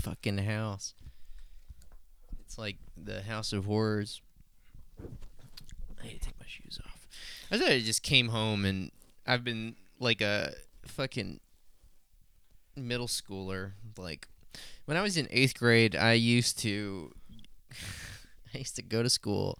[0.00, 0.94] fucking house.
[2.40, 4.20] It's like the House of Horrors.
[6.00, 7.06] I need to take my shoes off.
[7.50, 8.90] I thought I just came home and
[9.26, 10.54] I've been like a
[10.86, 11.40] fucking
[12.76, 13.72] middle schooler.
[13.96, 14.28] Like
[14.86, 17.12] when I was in eighth grade, I used to
[18.54, 19.58] I used to go to school.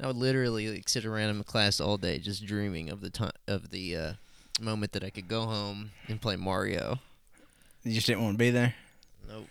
[0.00, 3.32] I would literally like sit around in class all day, just dreaming of the time
[3.48, 4.12] of the uh,
[4.60, 7.00] moment that I could go home and play Mario.
[7.82, 8.74] You just didn't want to be there.
[9.28, 9.46] Nope.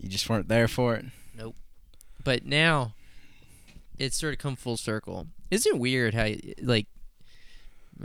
[0.00, 1.06] You just weren't there for it.
[1.36, 1.56] Nope.
[2.22, 2.94] But now
[3.98, 5.26] it's sort of come full circle.
[5.50, 6.28] Isn't it weird how
[6.62, 6.86] like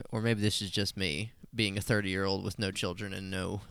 [0.09, 3.61] or maybe this is just me being a 30-year-old with no children and no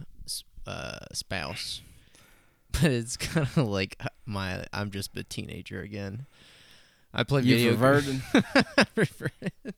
[0.66, 1.83] uh, spouse.
[2.80, 6.25] But it's kind of like uh, my I'm just a teenager again.
[7.12, 8.23] I play You've video
[8.97, 9.75] reverted.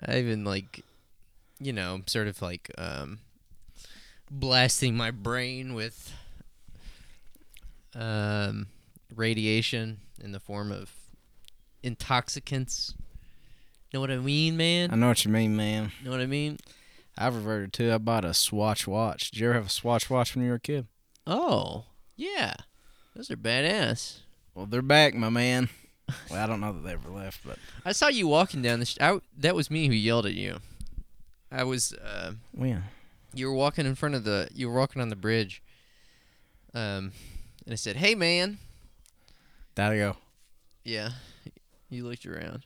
[0.00, 0.82] I even like
[1.60, 3.18] you know, sort of like um
[4.30, 6.14] blasting my brain with
[7.94, 8.66] um
[9.14, 10.90] radiation in the form of
[11.82, 12.94] intoxicants.
[13.92, 14.90] Know what I mean, man?
[14.90, 15.92] I know what you mean, man.
[16.02, 16.58] know what I mean?
[17.18, 17.92] I've reverted too.
[17.92, 19.30] I bought a Swatch watch.
[19.30, 20.86] Did you ever have a Swatch watch when you were a kid?
[21.26, 21.84] Oh,
[22.16, 22.54] yeah.
[23.14, 24.20] Those are badass.
[24.54, 25.68] Well, they're back, my man.
[26.30, 28.86] Well, I don't know that they ever left, but I saw you walking down the
[28.86, 30.58] sh- I, that was me who yelled at you.
[31.50, 32.84] I was uh when?
[33.34, 35.62] you were walking in front of the you were walking on the bridge
[36.74, 37.12] um
[37.64, 38.58] and i said hey man.
[39.74, 40.16] Gotta go.
[40.84, 41.10] yeah.
[41.88, 42.64] You looked around.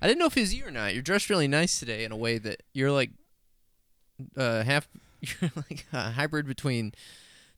[0.00, 0.92] I didn't know if it was you or not.
[0.94, 3.10] You're dressed really nice today in a way that you're like
[4.36, 4.88] uh half
[5.20, 6.92] you're like a hybrid between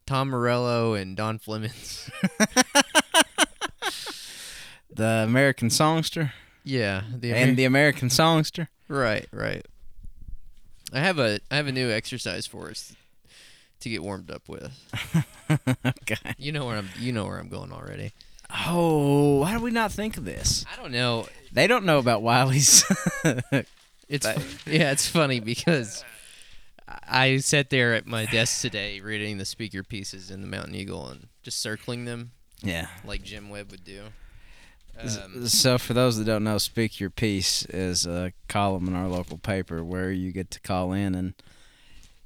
[0.07, 2.11] tom morello and dom flemons.
[4.93, 6.33] The American Songster?
[6.65, 8.69] Yeah the and the American Songster.
[8.89, 9.65] right right.
[10.93, 12.95] I have a i have a new exercise for us
[13.81, 14.73] to get warmed up with
[16.03, 16.17] okay.
[16.39, 18.13] you know where i'm you know where i'm going already
[18.67, 20.65] Oh, why did we not think of this?
[20.73, 22.85] i don't know They don't know about Wiley's.
[24.09, 26.05] It's fu- yeah, it's funny because
[27.09, 31.07] I sat there at my desk today reading the speaker pieces in the Mountain Eagle
[31.07, 32.89] and just circling them yeah.
[33.05, 34.03] like Jim Webb would do.
[35.01, 39.07] Um, So, for those that don't know, Speak Your Piece is a column in our
[39.07, 41.35] local paper where you get to call in and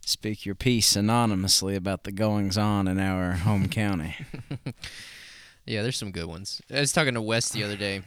[0.09, 4.16] speak your piece anonymously about the goings on in our home county.
[5.66, 6.60] yeah, there's some good ones.
[6.72, 8.03] I was talking to Wes the other day,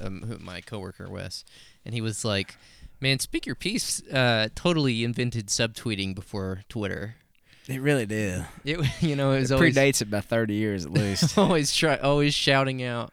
[0.00, 1.44] um, who, my coworker Wes,
[1.84, 2.56] and he was like,
[3.00, 7.16] "Man, Speak Your Piece uh, totally invented subtweeting before Twitter.
[7.68, 8.46] It really did.
[8.64, 11.36] It you know it was It always predates it by 30 years at least.
[11.36, 13.12] always try always shouting out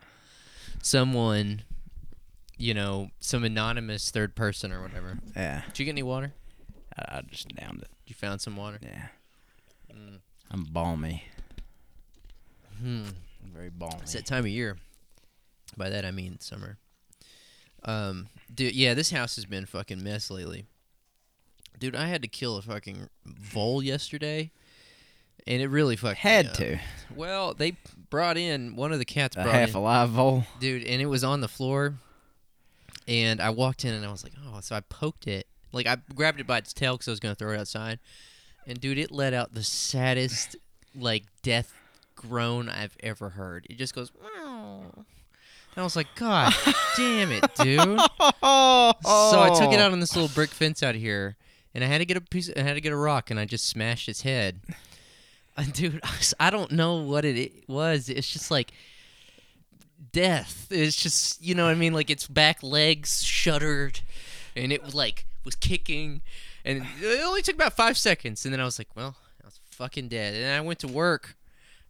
[0.82, 1.64] someone."
[2.56, 5.18] You know, some anonymous third person or whatever.
[5.36, 5.64] yeah.
[5.68, 6.34] Did you get any water?
[6.98, 7.90] I, I just downed it.
[8.06, 8.80] You found some water?
[8.82, 9.08] Yeah.
[9.94, 10.20] Mm.
[10.52, 11.24] I'm balmy.
[12.80, 13.06] Hmm.
[13.44, 13.98] I'm very balmy.
[14.02, 14.78] It's that time of year.
[15.78, 16.78] By that I mean summer.
[17.84, 20.66] Um, dude, yeah, this house has been fucking mess lately.
[21.80, 24.52] Dude, I had to kill a fucking vole yesterday,
[25.48, 26.80] and it really fucked me Had to.
[27.16, 27.76] Well, they
[28.10, 29.36] brought in one of the cats.
[29.36, 30.46] A Brought half in, alive vole.
[30.60, 31.96] dude, and it was on the floor.
[33.06, 35.46] And I walked in and I was like, oh, so I poked it.
[35.74, 38.00] Like I grabbed it by its tail because I was gonna throw it outside.
[38.66, 40.56] And dude, it let out the saddest
[40.96, 41.74] like death
[42.16, 43.68] groan I've ever heard.
[43.70, 44.84] It just goes, wow.
[45.76, 46.54] And I was like, God
[46.98, 48.00] damn it, dude.
[48.00, 51.36] So I took it out on this little brick fence out here,
[51.74, 52.50] and I had to get a piece.
[52.56, 54.60] I had to get a rock, and I just smashed its head.
[55.56, 56.02] And dude,
[56.40, 58.10] I don't know what it was.
[58.10, 58.74] It's just like
[60.12, 60.66] death.
[60.72, 61.94] It's just you know what I mean.
[61.94, 64.00] Like its back legs shuddered,
[64.56, 66.22] and it was like was kicking,
[66.66, 69.60] and it only took about five seconds, and then I was like, well, I was
[69.72, 70.34] fucking dead.
[70.36, 71.36] And I went to work,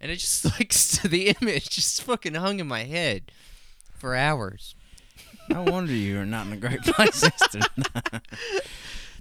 [0.02, 0.70] and it just like
[1.10, 3.32] the image just fucking hung in my head
[3.98, 4.76] for hours.
[5.50, 7.22] No wonder you are not in a great place.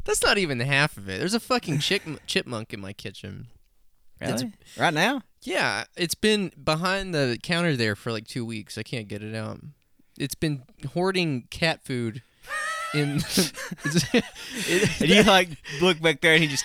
[0.04, 1.18] That's not even the half of it.
[1.18, 3.46] There's a fucking chick, chipmunk in my kitchen.
[4.20, 4.52] It's- Really?
[4.78, 5.22] Right now?
[5.42, 8.78] Yeah, it's been behind the counter there for like two weeks.
[8.78, 9.58] I can't get it out.
[10.16, 10.62] It's been
[10.94, 12.22] hoarding cat food.
[12.94, 13.20] In
[15.00, 15.48] And you like
[15.80, 16.64] look back there and he just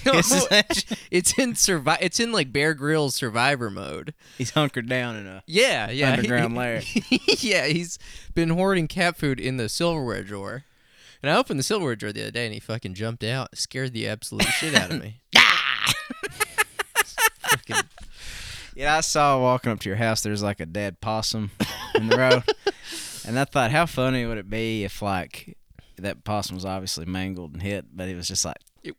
[0.06, 0.96] No, hisses at you.
[1.10, 4.14] it's in survi- It's in like Bear Grylls survivor mode.
[4.38, 6.12] He's hunkered down in a Yeah, yeah.
[6.12, 6.82] underground lair.
[7.38, 7.98] yeah, he's
[8.34, 10.62] been hoarding cat food in the silverware drawer.
[11.22, 13.94] And I opened the silverware drawer the other day, and he fucking jumped out, scared
[13.94, 15.22] the absolute shit out of me.
[17.40, 17.76] fucking
[18.76, 20.22] Yeah, I saw walking up to your house.
[20.22, 21.50] There's like a dead possum
[21.94, 22.42] in the road,
[23.26, 25.56] and I thought, how funny would it be if like
[25.98, 28.58] that possum was obviously mangled and hit, but he was just like,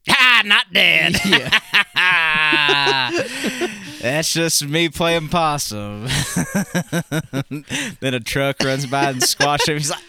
[0.09, 1.15] ah, not dead.
[1.25, 3.12] Yeah.
[4.01, 6.03] That's just me playing possum.
[8.00, 9.77] then a truck runs by and squashes him.
[9.77, 10.03] He's like,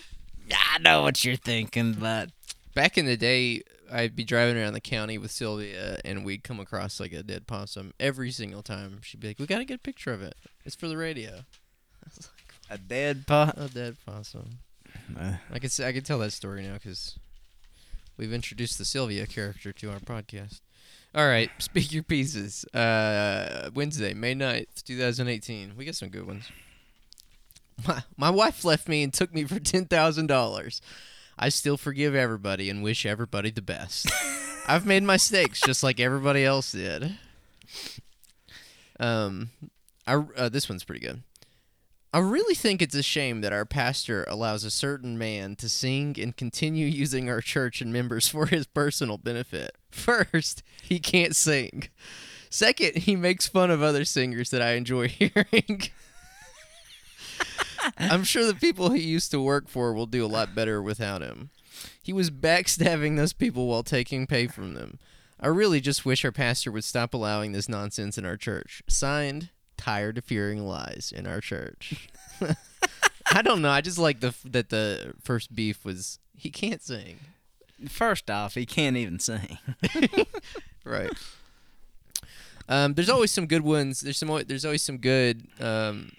[0.52, 2.30] I know what you're thinking, but
[2.78, 6.60] Back in the day, I'd be driving around the county with Sylvia, and we'd come
[6.60, 9.00] across like a dead possum every single time.
[9.02, 10.36] She'd be like, "We gotta get a picture of it.
[10.64, 11.40] It's for the radio."
[12.70, 13.54] A dead pot.
[13.56, 14.58] A dead possum.
[15.18, 17.18] Uh, I s- I could tell that story now because
[18.16, 20.60] we've introduced the Sylvia character to our podcast.
[21.14, 22.64] All right, speak your pieces.
[22.74, 25.74] Uh, Wednesday, May 9th, 2018.
[25.76, 26.44] We got some good ones.
[27.86, 30.80] My, my wife left me and took me for $10,000.
[31.38, 34.10] I still forgive everybody and wish everybody the best.
[34.68, 37.16] I've made mistakes just like everybody else did.
[39.00, 39.50] Um,
[40.06, 41.22] I uh, this one's pretty good.
[42.12, 46.16] I really think it's a shame that our pastor allows a certain man to sing
[46.18, 49.76] and continue using our church and members for his personal benefit.
[49.90, 51.88] First, he can't sing.
[52.50, 55.82] Second, he makes fun of other singers that I enjoy hearing.
[57.98, 61.22] I'm sure the people he used to work for will do a lot better without
[61.22, 61.50] him.
[62.02, 64.98] He was backstabbing those people while taking pay from them.
[65.40, 68.82] I really just wish our pastor would stop allowing this nonsense in our church.
[68.88, 72.10] Signed, tired of hearing lies in our church.
[73.32, 73.70] I don't know.
[73.70, 77.18] I just like the that the first beef was he can't sing.
[77.88, 79.58] first off, he can't even sing.
[80.88, 81.12] Right.
[82.68, 84.00] Um, there's always some good ones.
[84.00, 84.42] There's some.
[84.46, 85.46] There's always some good.
[85.60, 86.12] Um,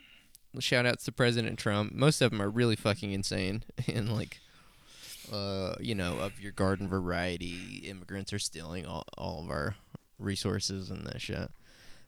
[0.60, 1.94] shout outs to President Trump.
[1.94, 4.40] Most of them are really fucking insane and like.
[5.32, 9.76] Uh, you know, of your garden variety, immigrants are stealing all, all of our
[10.18, 11.52] resources and that shit.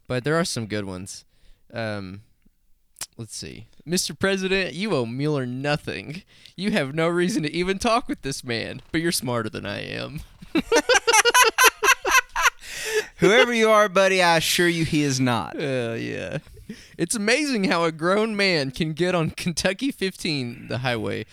[0.08, 1.24] But there are some good ones.
[1.74, 2.22] Um,
[3.18, 3.68] let's see.
[3.88, 4.18] Mr.
[4.18, 6.24] President, you owe Mueller nothing.
[6.56, 9.82] You have no reason to even talk with this man, but you're smarter than I
[9.82, 10.22] am.
[13.18, 15.56] Whoever you are, buddy, I assure you he is not.
[15.56, 16.40] Uh, yeah.
[16.98, 21.26] It's amazing how a grown man can get on Kentucky 15, the highway,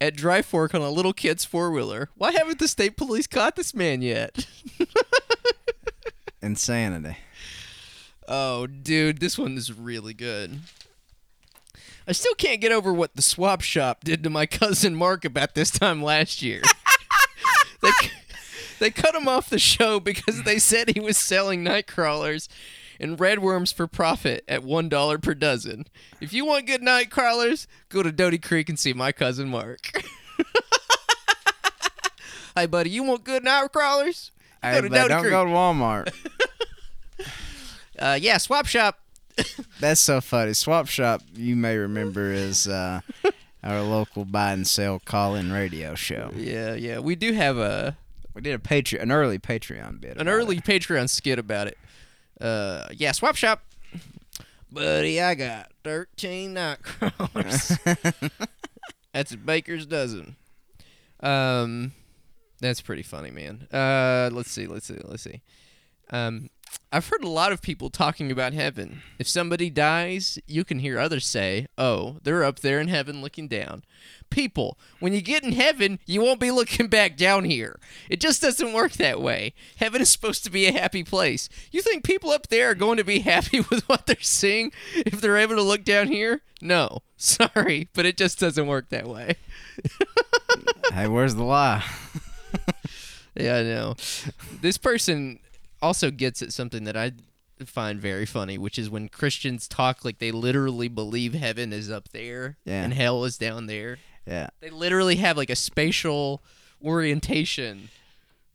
[0.00, 2.10] at Dry Fork on a little kid's four wheeler.
[2.16, 4.46] Why haven't the state police caught this man yet?
[6.42, 7.16] Insanity.
[8.28, 10.60] Oh, dude, this one is really good.
[12.06, 15.54] I still can't get over what the swap shop did to my cousin Mark about
[15.54, 16.62] this time last year.
[17.82, 17.90] they,
[18.78, 22.48] they cut him off the show because they said he was selling night crawlers
[23.00, 25.86] and red worms for profit at $1 per dozen.
[26.20, 29.90] If you want good night crawlers, go to Doty Creek and see my cousin Mark.
[32.54, 34.30] hey, buddy, you want good night crawlers?
[34.62, 35.30] Hey, Go to but Doty don't Creek.
[35.32, 36.12] go to Walmart.
[38.02, 38.98] Uh, yeah, swap shop.
[39.80, 40.54] That's so funny.
[40.54, 43.00] Swap Shop, you may remember, is uh,
[43.62, 46.32] our local buy and sell call-in radio show.
[46.34, 46.98] Yeah, yeah.
[46.98, 47.96] We do have a
[48.34, 50.16] We did a Patreon, an early Patreon bit.
[50.20, 50.64] an early it.
[50.64, 51.78] Patreon skit about it.
[52.40, 53.62] Uh, yeah, swap shop.
[54.70, 57.78] Buddy, I got thirteen night crawlers.
[59.12, 60.36] that's a baker's dozen.
[61.20, 61.92] Um,
[62.60, 63.68] that's pretty funny, man.
[63.72, 65.40] Uh, let's see, let's see, let's see.
[66.10, 66.48] Um,
[66.94, 69.02] I've heard a lot of people talking about heaven.
[69.18, 73.48] If somebody dies, you can hear others say, "Oh, they're up there in heaven looking
[73.48, 73.82] down."
[74.30, 77.78] People, when you get in heaven, you won't be looking back down here.
[78.10, 79.54] It just doesn't work that way.
[79.76, 81.48] Heaven is supposed to be a happy place.
[81.70, 85.20] You think people up there are going to be happy with what they're seeing if
[85.20, 86.42] they're able to look down here?
[86.60, 87.00] No.
[87.16, 89.36] Sorry, but it just doesn't work that way.
[90.92, 91.84] hey, where's the lie?
[93.34, 93.94] Yeah, I know.
[94.60, 95.38] This person
[95.82, 97.12] also gets at something that I
[97.66, 102.08] find very funny, which is when Christians talk like they literally believe heaven is up
[102.10, 102.82] there Yeah.
[102.84, 103.98] and hell is down there.
[104.26, 104.48] Yeah.
[104.60, 106.42] They literally have like a spatial
[106.82, 107.88] orientation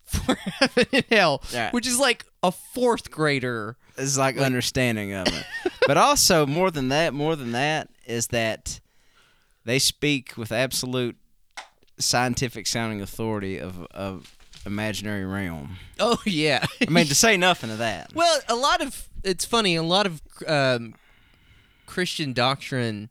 [0.05, 1.71] for heaven and hell, Yeah.
[1.71, 3.77] which is like a fourth grader.
[3.97, 5.45] It's like, understanding of it.
[5.87, 8.79] but also, more than that, more than that, is that
[9.65, 11.17] they speak with absolute
[11.97, 14.36] scientific sounding authority of, of
[14.67, 15.77] imaginary realm.
[15.99, 16.63] Oh yeah.
[16.85, 18.13] I mean, to say nothing of that.
[18.13, 19.75] Well, a lot of it's funny.
[19.75, 20.93] A lot of um,
[21.85, 23.09] Christian doctrine,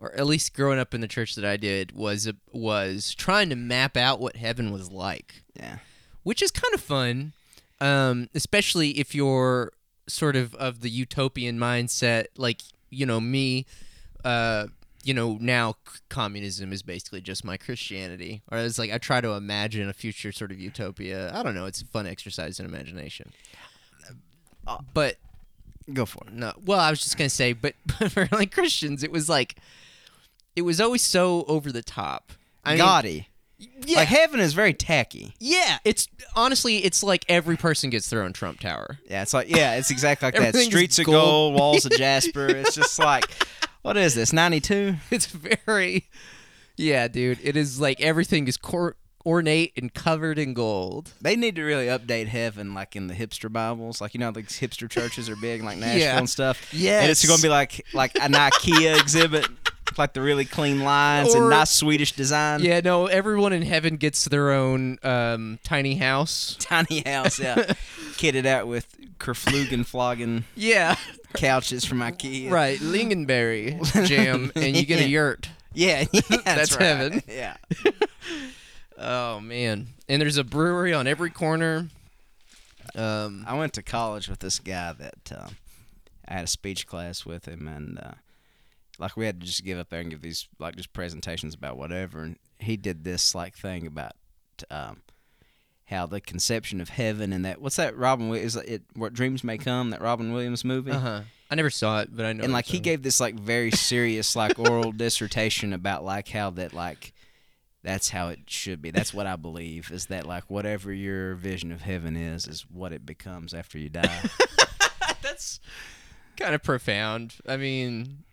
[0.00, 3.56] or at least growing up in the church that I did, was was trying to
[3.56, 5.78] map out what heaven was like, Yeah.
[6.24, 7.32] which is kind of fun,
[7.80, 9.72] um, especially if you're
[10.08, 12.60] sort of of the utopian mindset, like
[12.90, 13.64] you know me.
[14.24, 14.66] Uh,
[15.06, 15.76] you know now
[16.08, 20.32] communism is basically just my Christianity, or it's like I try to imagine a future
[20.32, 21.32] sort of utopia.
[21.34, 21.66] I don't know.
[21.66, 23.32] It's a fun exercise in imagination.
[24.66, 25.16] Uh, but
[25.92, 26.32] Go for it.
[26.32, 29.54] no, well, I was just gonna say, but, but for like Christians, it was like,
[30.56, 32.32] it was always so over the top.
[32.64, 33.28] I mean, Gaudy.
[33.86, 35.34] Yeah, Like heaven is very tacky.
[35.38, 35.78] yeah.
[35.84, 38.98] It's honestly, it's like every person gets their own Trump tower.
[39.08, 40.54] Yeah, it's like yeah, it's exactly like that.
[40.56, 42.48] Streets of gold, walls of jasper.
[42.48, 43.24] It's just like,
[43.86, 44.32] what is this?
[44.32, 44.96] Ninety two.
[45.10, 46.06] It's very,
[46.76, 47.38] yeah, dude.
[47.42, 51.12] It is like everything is cor- ornate and covered in gold.
[51.20, 54.00] They need to really update heaven, like in the hipster Bibles.
[54.00, 56.18] Like you know, like hipster churches are big, like Nashville Yeah.
[56.18, 56.72] and stuff.
[56.72, 57.02] Yes.
[57.02, 59.46] and it's going to be like like an IKEA exhibit,
[59.96, 62.62] like the really clean lines Or- and nice Swedish design.
[62.62, 63.06] Yeah, no.
[63.06, 66.56] Everyone in heaven gets their own um, tiny house.
[66.58, 67.72] tiny house, yeah,
[68.18, 68.86] kitted out with
[69.18, 70.96] Kerflugen flogging Yeah,
[71.36, 72.50] couches from IKEA.
[72.50, 72.78] right.
[72.78, 75.48] Lingonberry jam, and you get a yurt.
[75.72, 76.82] Yeah, yeah that's, That's right.
[76.82, 77.22] heaven.
[77.28, 77.56] Yeah.
[78.98, 79.88] Oh man!
[80.08, 81.88] And there's a brewery on every corner.
[82.94, 85.48] Um, I went to college with this guy that uh,
[86.26, 88.12] I had a speech class with him, and uh,
[88.98, 91.76] like we had to just give up there and give these like just presentations about
[91.76, 94.12] whatever, and he did this like thing about
[94.70, 95.02] um,
[95.86, 99.56] how the conception of heaven and that what's that Robin is it what dreams may
[99.58, 100.90] come that Robin Williams movie.
[100.90, 101.20] uh huh.
[101.48, 102.42] I never saw it, but I know.
[102.44, 106.72] and like he gave this like very serious like oral dissertation about like how that
[106.72, 107.12] like
[107.84, 111.70] that's how it should be that's what i believe is that like whatever your vision
[111.70, 114.22] of heaven is is what it becomes after you die
[115.22, 115.60] That's
[116.36, 117.34] kind of profound.
[117.48, 118.24] I mean,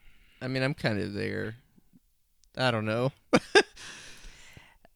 [0.41, 1.55] I mean, I'm kind of there.
[2.55, 3.11] I don't know.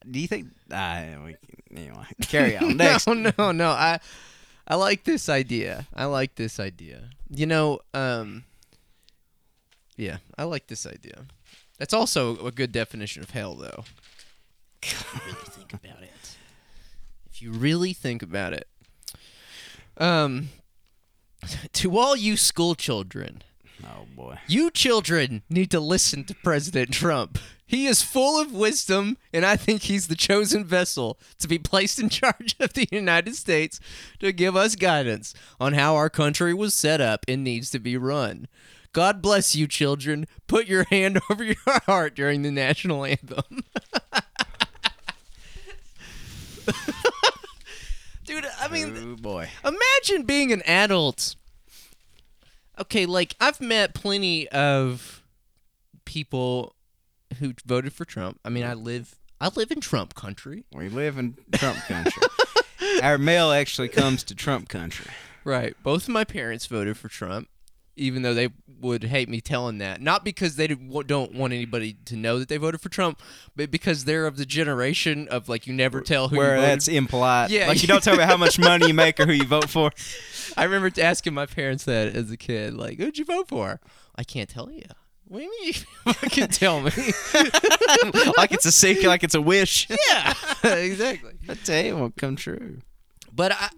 [0.10, 1.36] do you think uh, we,
[1.76, 3.70] anyway carry on next No, no, no.
[3.70, 4.00] I
[4.68, 5.88] I like this idea.
[5.94, 7.10] I like this idea.
[7.30, 8.44] You know, um
[9.96, 11.26] Yeah, I like this idea.
[11.78, 13.84] That's also a good definition of hell though.
[14.84, 16.38] If you really think about it.
[17.32, 18.68] If you really think about it.
[19.98, 20.50] Um
[21.74, 23.44] to all you school children,
[23.84, 27.38] oh boy you children need to listen to President Trump.
[27.68, 32.00] He is full of wisdom, and I think he's the chosen vessel to be placed
[32.00, 33.82] in charge of the United States
[34.20, 37.98] to give us guidance on how our country was set up and needs to be
[37.98, 38.48] run.
[38.94, 40.28] God bless you, children.
[40.48, 41.56] Put your hand over your
[41.86, 43.44] heart during the national anthem.
[48.26, 51.36] Dude, I mean, oh boy imagine being an adult.
[52.80, 55.24] Okay, like I've met plenty of
[56.06, 56.76] people
[57.40, 58.40] who voted for Trump.
[58.46, 60.64] I mean, I live I live in Trump country.
[60.74, 62.24] we live in trump country
[63.04, 65.12] our mail actually comes to trump country
[65.44, 65.76] Right.
[65.82, 67.48] Both of my parents voted for Trump,
[67.96, 68.50] even though they
[68.82, 70.02] would hate me telling that.
[70.02, 73.22] Not because they don't want anybody to know that they voted for Trump,
[73.56, 77.50] but because they're of the generation of like you never tell who where that's impolite
[77.50, 77.70] Yeah.
[77.70, 79.92] like you don't tell me how much money you make or who you vote for
[80.58, 83.80] I remember asking my parents that as a kid, like, "Who'd you vote for?"
[84.16, 84.84] I can't tell you.
[85.28, 85.74] What do you mean?
[86.06, 86.92] You fucking tell me.
[88.38, 91.34] like it's a secret like it's a wish yeah, exactly.
[91.48, 92.80] you it won't come true
[93.34, 93.70] But I,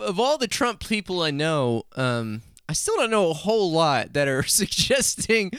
[0.00, 4.12] of all the Trump people I know, um, I still don't know a whole lot
[4.12, 5.52] that are suggesting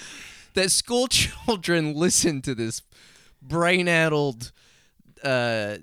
[0.54, 2.82] that school children listen to this
[3.42, 4.52] brain-addled
[5.24, 5.78] uh,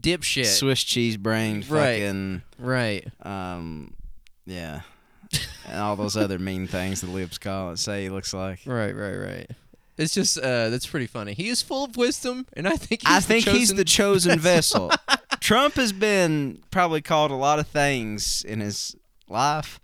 [0.00, 0.46] dipshit.
[0.46, 2.10] Swiss cheese brain, Right.
[2.58, 3.06] right.
[3.22, 3.94] um,
[4.46, 4.80] yeah,
[5.68, 7.78] and all those other mean things the libs call it.
[7.78, 8.60] Say he looks like.
[8.66, 8.94] Right.
[8.94, 9.16] Right.
[9.16, 9.50] Right.
[9.96, 11.34] It's just uh, that's pretty funny.
[11.34, 13.84] He is full of wisdom, and I think he's I the think he's chosen the
[13.84, 14.90] chosen vessel.
[15.40, 18.96] Trump has been probably called a lot of things in his
[19.28, 19.78] life,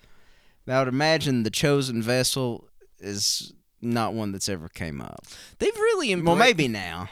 [0.67, 2.67] but I would imagine the chosen vessel
[2.99, 5.25] is not one that's ever came up.
[5.59, 6.27] They've really embraced.
[6.27, 7.09] Well, maybe now.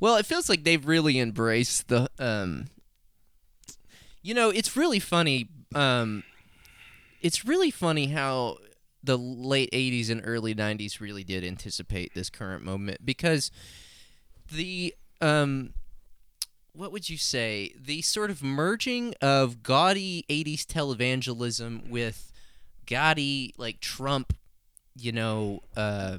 [0.00, 2.68] Well, it feels like they've really embraced the um
[4.22, 6.22] You know, it's really funny um
[7.20, 8.58] it's really funny how
[9.02, 13.50] the late 80s and early 90s really did anticipate this current moment because
[14.52, 15.72] the um
[16.72, 17.72] what would you say?
[17.76, 22.32] The sort of merging of gaudy 80s televangelism with
[22.86, 24.32] gaudy like Trump
[24.96, 26.18] you know uh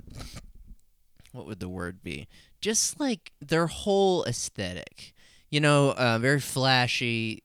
[1.32, 2.28] what would the word be?
[2.60, 5.14] Just like their whole aesthetic.
[5.50, 7.44] You know uh, very flashy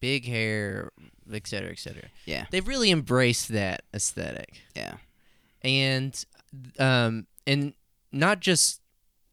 [0.00, 0.90] big hair
[1.32, 2.04] et cetera et cetera.
[2.24, 2.46] Yeah.
[2.50, 4.60] they've really embraced that aesthetic.
[4.74, 4.94] Yeah.
[5.62, 6.24] and
[6.78, 7.74] um and
[8.12, 8.80] not just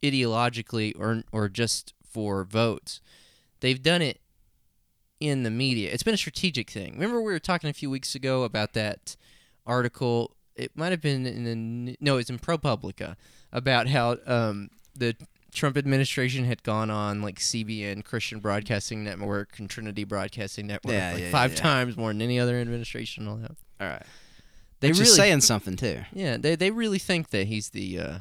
[0.04, 3.02] ideologically or or just for votes.
[3.62, 4.20] They've done it
[5.20, 5.90] in the media.
[5.92, 6.94] It's been a strategic thing.
[6.94, 9.16] Remember we were talking a few weeks ago about that
[9.66, 10.36] article?
[10.56, 13.16] It might have been in the no it's in ProPublica
[13.52, 15.16] about how um the
[15.54, 21.14] Trump administration had gone on like CBN Christian Broadcasting Network and Trinity Broadcasting Network Yeah,
[21.14, 21.58] like yeah, five yeah.
[21.60, 23.58] times more than any other administration will have.
[23.80, 24.04] All right.
[24.80, 26.02] They Which really saying something too.
[26.12, 28.18] yeah, they they really think that he's the uh,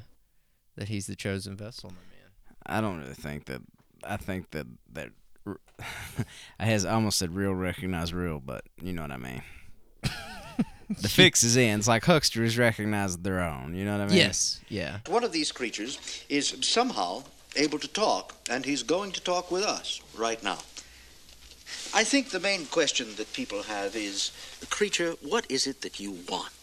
[0.76, 2.30] that he's the chosen vessel, my man.
[2.66, 3.62] I don't really think that
[4.04, 5.08] I think that that
[6.60, 9.42] I has almost said real recognize real, but you know what I mean.
[10.88, 11.78] The fix is in.
[11.78, 13.74] It's like hucksters recognize their own.
[13.74, 14.16] You know what I mean?
[14.16, 14.60] Yes.
[14.68, 14.98] Yeah.
[15.08, 17.24] One of these creatures is somehow
[17.56, 20.58] able to talk, and he's going to talk with us right now.
[21.94, 24.32] I think the main question that people have is,
[24.70, 26.61] creature, what is it that you want?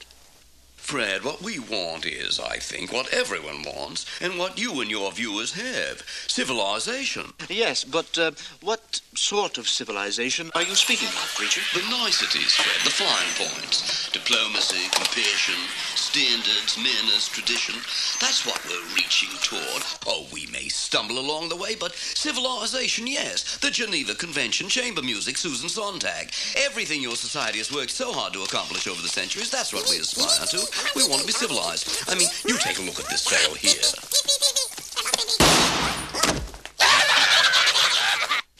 [0.89, 5.12] Fred, what we want is, I think, what everyone wants, and what you and your
[5.12, 7.31] viewers have civilization.
[7.48, 8.31] Yes, but uh,
[8.63, 11.62] what sort of civilization are you speaking of, creature?
[11.75, 14.10] The niceties, Fred, the fine points.
[14.10, 15.62] Diplomacy, compassion,
[15.93, 17.75] standards, manners, tradition.
[18.19, 19.84] That's what we're reaching toward.
[20.08, 23.60] Oh, we may stumble along the way, but civilization, yes.
[23.60, 26.31] The Geneva Convention, chamber music, Susan Sontag.
[26.58, 29.98] Everything your society has worked so hard to accomplish over the centuries, that's what we
[29.98, 30.79] aspire to.
[30.96, 32.04] We want to be civilized.
[32.10, 33.82] I mean, you take a look at this fellow here.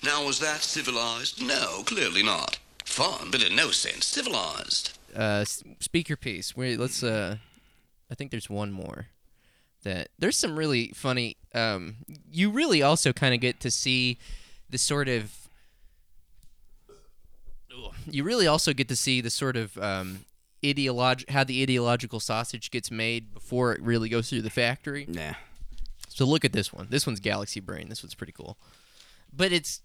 [0.04, 1.42] Now, was that civilized?
[1.46, 2.58] No, clearly not.
[2.86, 4.98] Fun, but in no sense civilized.
[5.16, 6.56] Uh, s- speak your piece.
[6.56, 7.04] Wait, let's.
[7.04, 7.36] Uh,
[8.10, 9.08] I think there's one more.
[9.84, 11.36] That there's some really funny.
[11.54, 11.98] Um,
[12.32, 14.18] you really also kind of get to see
[14.70, 15.36] the sort of.
[18.10, 20.26] You really also get to see the sort of um,
[20.64, 25.06] ideolog- how the ideological sausage gets made before it really goes through the factory.
[25.10, 25.36] Yeah.
[26.10, 26.88] So look at this one.
[26.90, 27.90] This one's Galaxy Brain.
[27.90, 28.58] This one's pretty cool.
[29.32, 29.82] But it's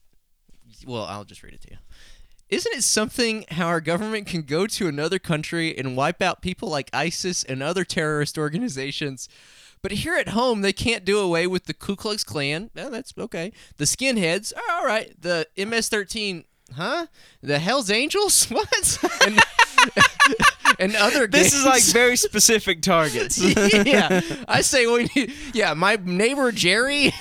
[0.87, 1.77] well, I'll just read it to you.
[2.49, 6.69] Isn't it something how our government can go to another country and wipe out people
[6.69, 9.29] like ISIS and other terrorist organizations?
[9.83, 12.71] But here at home, they can't do away with the Ku Klux Klan.
[12.75, 13.53] Yeah, that's okay.
[13.77, 15.15] The skinheads, oh, all right.
[15.21, 17.07] The MS-13, huh?
[17.43, 18.99] The Hell's Angels, what?
[19.27, 19.39] And,
[20.79, 21.27] and other.
[21.27, 23.39] This is like very specific targets.
[23.85, 25.33] yeah, I say we need.
[25.53, 27.13] Yeah, my neighbor Jerry.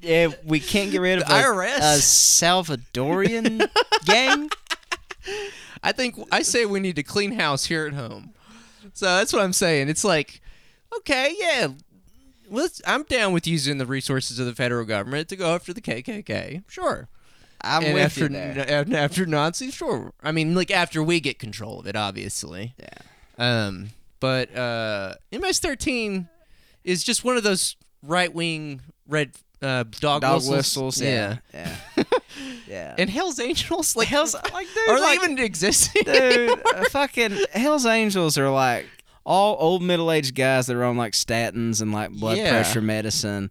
[0.00, 1.78] yeah, we can't get rid of The a, IRS.
[1.78, 3.68] a Salvadorian
[4.04, 4.50] gang.
[5.82, 8.30] I think I say we need to clean house here at home.
[8.94, 9.88] So that's what I'm saying.
[9.88, 10.40] It's like,
[10.98, 11.68] okay, yeah,
[12.50, 12.80] let's.
[12.86, 16.64] I'm down with using the resources of the federal government to go after the KKK.
[16.68, 17.08] Sure.
[17.62, 18.86] I'm and with after you there.
[18.94, 20.12] after Nazis, sure.
[20.22, 22.74] I mean, like after we get control of it, obviously.
[22.78, 23.66] Yeah.
[23.66, 23.90] Um,
[24.20, 26.28] but uh, MS-13
[26.84, 30.56] is just one of those right-wing red uh, dog, Dog whistles.
[30.96, 31.00] whistles.
[31.02, 31.36] Yeah.
[31.52, 31.76] Yeah.
[32.68, 32.94] Yeah.
[32.98, 36.02] And Hell's Angels, like Hell's like dude, are they like, even existing?
[36.06, 38.86] dude, uh, fucking Hell's Angels are like
[39.24, 42.50] all old middle aged guys that are on like statins and like blood Yeah.
[42.50, 43.50] pressure medicine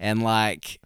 [0.00, 0.80] and like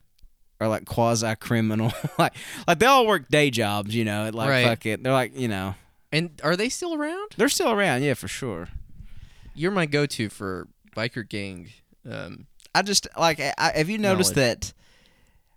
[0.61, 1.93] are like quasi criminal.
[2.19, 2.35] like
[2.67, 4.67] like they all work day jobs, you know, like Right.
[4.67, 5.03] fuck it.
[5.03, 5.75] They're like, you know,
[6.13, 7.35] and are they still around?
[7.37, 8.69] they're still around, yeah, for sure.
[9.55, 11.71] You're my go-to for biker gang.
[12.09, 14.61] Um, I just like I, have you noticed Knowledge.
[14.61, 14.73] that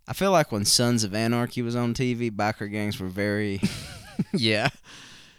[0.07, 3.61] I feel like when Sons of Anarchy was on TV, biker gangs were very,
[4.33, 4.69] yeah.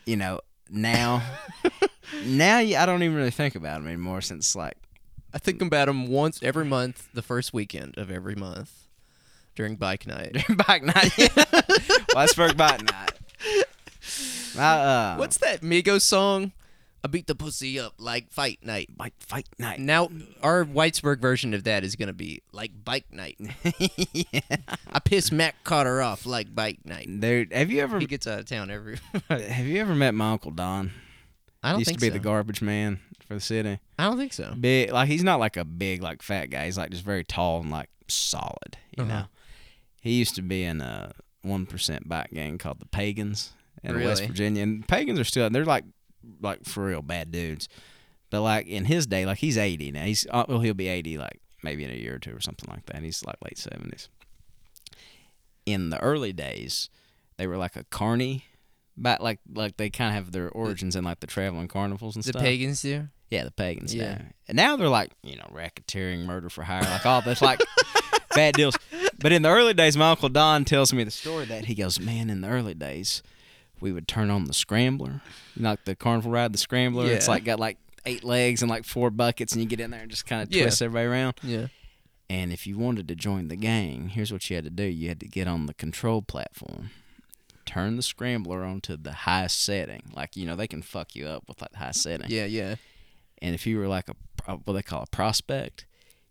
[0.07, 1.23] you know, now
[2.25, 4.77] now I don't even really think about them anymore since like
[5.33, 8.84] I think about them once every month, the first weekend of every month
[9.55, 10.37] during bike night.
[10.67, 11.13] bike night.
[12.15, 13.13] Whitesburg bike night.
[14.59, 16.53] I, uh, What's that Migos song?
[17.03, 18.89] I beat the pussy up like fight night.
[18.97, 19.79] Bike fight night?
[19.79, 20.09] Now
[20.43, 23.37] our Whitesburg version of that is gonna be like bike night.
[24.13, 24.41] yeah.
[24.91, 27.09] I piss Mac Carter off like bike night.
[27.21, 28.99] Dude, have you ever He gets out of town every.
[29.29, 30.93] have you ever met my uncle Don?
[31.63, 31.77] I don't think so.
[31.77, 32.13] He Used think to be so.
[32.15, 33.81] the garbage man for the city.
[33.99, 34.55] I don't think so.
[34.59, 36.65] Big, like he's not like a big like fat guy.
[36.65, 38.79] He's like just very tall and like solid.
[38.97, 39.13] You Uh-huh.
[39.13, 39.25] know.
[40.05, 44.23] He used to be in a one percent bike gang called the Pagans in West
[44.27, 45.85] Virginia, and Pagans are still they're like
[46.43, 47.71] like for real bad dudes.
[48.29, 50.05] But like in his day, like he's eighty now.
[50.05, 52.69] He's uh, well, he'll be eighty like maybe in a year or two or something
[52.71, 53.03] like that.
[53.03, 54.11] He's like late seventies.
[55.65, 56.91] In the early days,
[57.39, 58.45] they were like a carny,
[58.99, 62.25] but like like they kind of have their origins in like the traveling carnivals and
[62.25, 62.43] The stuff.
[62.43, 63.09] The pagans do.
[63.31, 63.95] Yeah, the pagans.
[63.95, 64.21] Yeah.
[64.49, 67.59] And now they're like, you know, racketeering, murder for hire, like all this, like
[68.35, 68.77] bad deals.
[69.21, 71.99] But in the early days, my uncle Don tells me the story that he goes,
[72.01, 73.23] man, in the early days,
[73.81, 75.21] we would turn on the scrambler,
[75.55, 77.07] you know, like the carnival ride, the scrambler.
[77.07, 80.01] It's like got like eight legs and like four buckets, and you get in there
[80.01, 80.63] and just kind of Yeah.
[80.63, 81.35] twist everybody around.
[81.43, 81.67] Yeah.
[82.31, 85.09] And if you wanted to join the gang, here's what you had to do: you
[85.09, 86.91] had to get on the control platform.
[87.67, 91.45] Turn the scrambler onto the highest setting, like you know they can fuck you up
[91.49, 92.31] with like high setting.
[92.31, 92.45] Yeah.
[92.47, 92.77] Yeah.
[93.43, 95.85] And if you were like a what they call a prospect,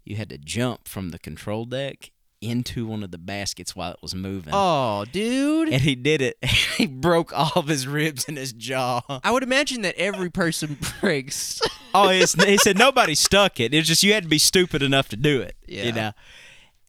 [0.04, 2.12] you had to jump from the control deck
[2.43, 4.53] into one of the baskets while it was moving.
[4.53, 5.69] Oh, dude.
[5.69, 6.38] And he did it.
[6.77, 9.01] he broke all of his ribs in his jaw.
[9.23, 11.62] I would imagine that every person breaks.
[11.93, 13.73] Oh, it's, he said nobody stuck it.
[13.73, 15.56] It's just you had to be stupid enough to do it.
[15.67, 15.84] Yeah.
[15.84, 16.12] You know.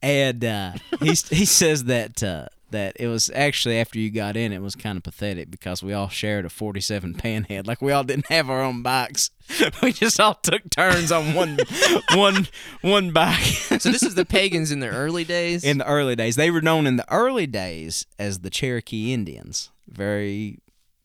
[0.02, 4.52] and uh, he he says that uh, that it was actually after you got in,
[4.52, 7.66] it was kind of pathetic because we all shared a 47 panhead.
[7.66, 9.30] Like we all didn't have our own bikes.
[9.82, 11.58] we just all took turns on one
[12.14, 12.48] one
[12.82, 13.42] one bike.
[13.42, 15.64] So this is the pagans in the early days.
[15.64, 19.70] in the early days, they were known in the early days as the Cherokee Indians.
[19.88, 20.58] Very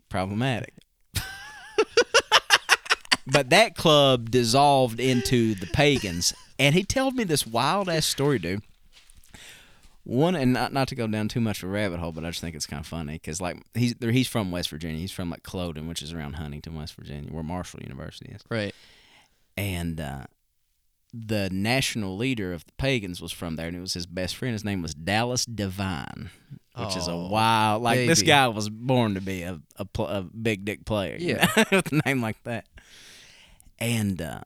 [0.10, 0.73] problematic.
[3.27, 8.39] but that club dissolved into the pagans, and he told me this wild ass story,
[8.39, 8.63] dude.
[10.03, 12.29] One and not not to go down too much of a rabbit hole, but I
[12.29, 14.97] just think it's kind of funny because like he's he's from West Virginia.
[14.99, 18.41] He's from like Culloden, which is around Huntington, West Virginia, where Marshall University is.
[18.49, 18.73] right.
[19.57, 20.23] And uh,
[21.13, 24.53] the national leader of the pagans was from there, and it was his best friend.
[24.53, 26.29] His name was Dallas Devine,
[26.77, 27.83] which is a Oh, wild.
[27.83, 31.17] Like this guy was born to be a a, pl- a big dick player.
[31.19, 31.51] you Yeah.
[31.57, 32.65] know, with a name like that.
[33.79, 34.41] And uh,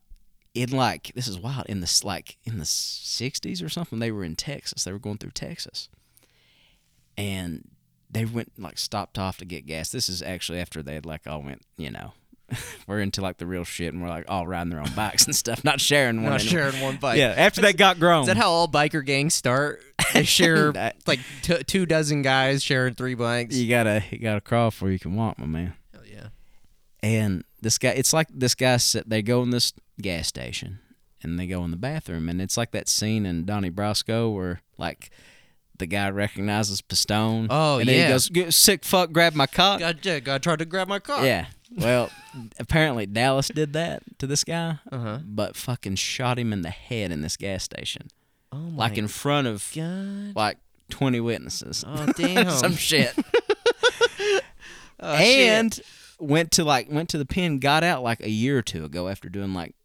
[0.54, 4.24] in like this is wild in the like in the '60s or something, they were
[4.24, 4.84] in Texas.
[4.84, 5.90] They were going through Texas,
[7.18, 7.70] and
[8.10, 9.90] they went like stopped off to get gas.
[9.90, 12.14] This is actually after they had like all went, you know.
[12.88, 15.36] we're into like the real shit, and we're like all riding their own bikes and
[15.36, 16.32] stuff, not sharing one.
[16.32, 16.72] Not anymore.
[16.72, 17.18] sharing one bike.
[17.18, 18.22] Yeah, after they got grown.
[18.24, 19.82] Is that how all biker gangs start?
[20.14, 20.72] They share
[21.08, 23.56] like t- two dozen guys sharing three bikes.
[23.56, 25.74] you gotta you gotta crawl before you can walk, my man.
[25.94, 26.28] Hell yeah.
[27.02, 30.80] And this guy, it's like this guy said they go in this gas station
[31.22, 34.62] and they go in the bathroom, and it's like that scene in Donnie Brasco where
[34.78, 35.10] like
[35.80, 37.48] the guy recognizes Pistone.
[37.50, 38.18] Oh, and then yeah.
[38.20, 41.26] he goes, "Sick fuck, grab my cock." God, yeah, God tried to grab my car.
[41.26, 41.46] Yeah.
[41.76, 42.12] Well,
[42.60, 45.20] apparently Dallas did that to this guy, Uh huh.
[45.26, 48.10] but fucking shot him in the head in this gas station,
[48.52, 50.36] Oh my like in front of God.
[50.36, 50.58] like
[50.90, 51.84] twenty witnesses.
[51.88, 52.50] Oh damn.
[52.52, 53.16] Some shit.
[55.00, 55.50] Oh, shit.
[55.50, 55.80] and
[56.20, 59.10] went to like went to the pen, got out like a year or two ago
[59.10, 59.76] after doing like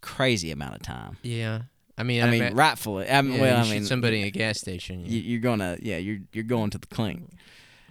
[0.00, 1.16] crazy amount of time.
[1.22, 1.62] yeah.
[1.96, 3.10] I mean, I mean, bet- rightfully.
[3.10, 5.04] I mean, yeah, well, I mean, somebody in a gas station.
[5.04, 7.32] you, you're gonna, yeah, you're you're going to the clink.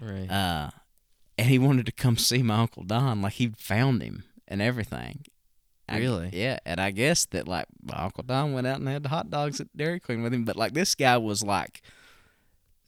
[0.02, 0.30] right.
[0.32, 0.70] Uh,
[1.38, 5.26] and he wanted to come see my uncle Don, like he found him and everything.
[5.90, 6.30] I- Really?
[6.32, 9.30] yeah, and I guess that like my uncle Don went out and had the hot
[9.30, 11.82] dogs at Dairy Queen with him, but like this guy was like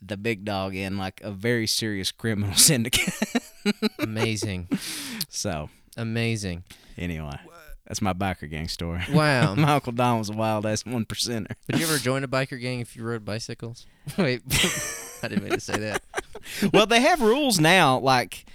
[0.01, 3.13] the big dog in like a very serious criminal syndicate.
[3.99, 4.69] Amazing.
[5.27, 6.63] so Amazing.
[6.97, 7.38] anyway,
[7.89, 9.02] that's my biker gang story.
[9.12, 9.56] Wow.
[9.58, 11.52] my uncle Don was a wild ass one percenter.
[11.67, 13.88] Would you ever join a biker gang if you rode bicycles?
[14.17, 14.43] Wait,
[15.23, 16.02] I didn't mean to say that.
[16.71, 17.97] well, they have rules now.
[17.97, 18.45] Like,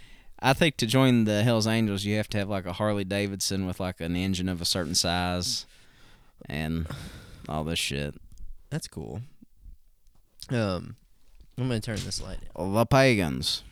[0.41, 3.67] I think to join the Hell's Angels, you have to have like a Harley Davidson
[3.67, 5.67] with like an engine of a certain size,
[6.47, 6.87] and
[7.49, 8.15] all this shit.
[8.71, 9.21] That's cool.
[10.51, 10.97] Um,
[11.59, 12.73] I'm gonna turn this light down.
[12.73, 13.63] The pagans.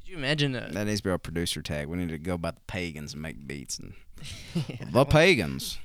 [0.00, 0.56] Could you imagine?
[0.56, 1.88] Uh, That needs to be our producer tag.
[1.88, 3.92] We need to go by the pagans and make beats and
[4.92, 5.78] the pagans.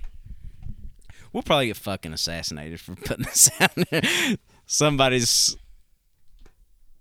[1.32, 4.02] We'll probably get fucking assassinated for putting this out there.
[4.66, 5.56] Somebody's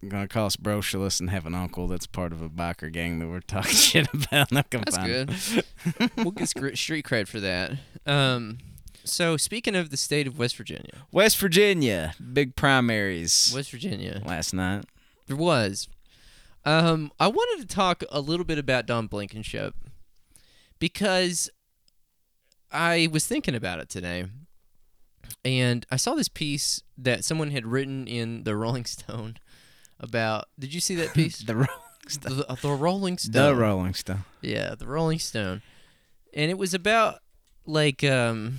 [0.07, 3.29] gonna call us brocialist and have an uncle that's part of a biker gang that
[3.29, 4.51] we're talking shit about.
[4.51, 6.11] Gonna That's good.
[6.17, 7.73] we'll get street cred for that.
[8.07, 8.59] Um,
[9.05, 14.53] so speaking of the state of West Virginia, West Virginia, big primaries West Virginia, last
[14.53, 14.85] night.
[15.27, 15.89] there was.
[16.65, 19.75] Um, I wanted to talk a little bit about Don Blankenship
[20.79, 21.51] because
[22.71, 24.27] I was thinking about it today,
[25.45, 29.39] and I saw this piece that someone had written in the Rolling Stone
[29.99, 30.47] about.
[30.59, 31.39] Did you see that piece?
[31.39, 32.37] The Rolling Stone.
[32.37, 33.33] the, the Rolling Stone.
[33.33, 34.25] The Rolling Stone.
[34.43, 35.63] Yeah, the Rolling Stone,
[36.35, 37.21] and it was about
[37.67, 38.59] like um,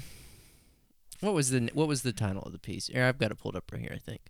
[1.20, 2.88] what was the what was the title of the piece?
[2.88, 3.94] Here, I've got it pulled up right here.
[3.94, 4.22] I think.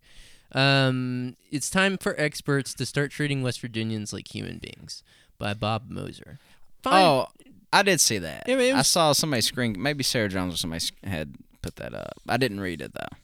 [0.51, 5.03] Um, it's time for experts to start treating West Virginians like human beings
[5.37, 6.39] by Bob Moser.
[6.81, 7.05] Fine.
[7.05, 7.27] Oh,
[7.71, 8.43] I did see that.
[8.47, 9.75] I mean, it I saw somebody screen.
[9.77, 12.13] Maybe Sarah Jones or somebody had put that up.
[12.27, 13.17] I didn't read it though.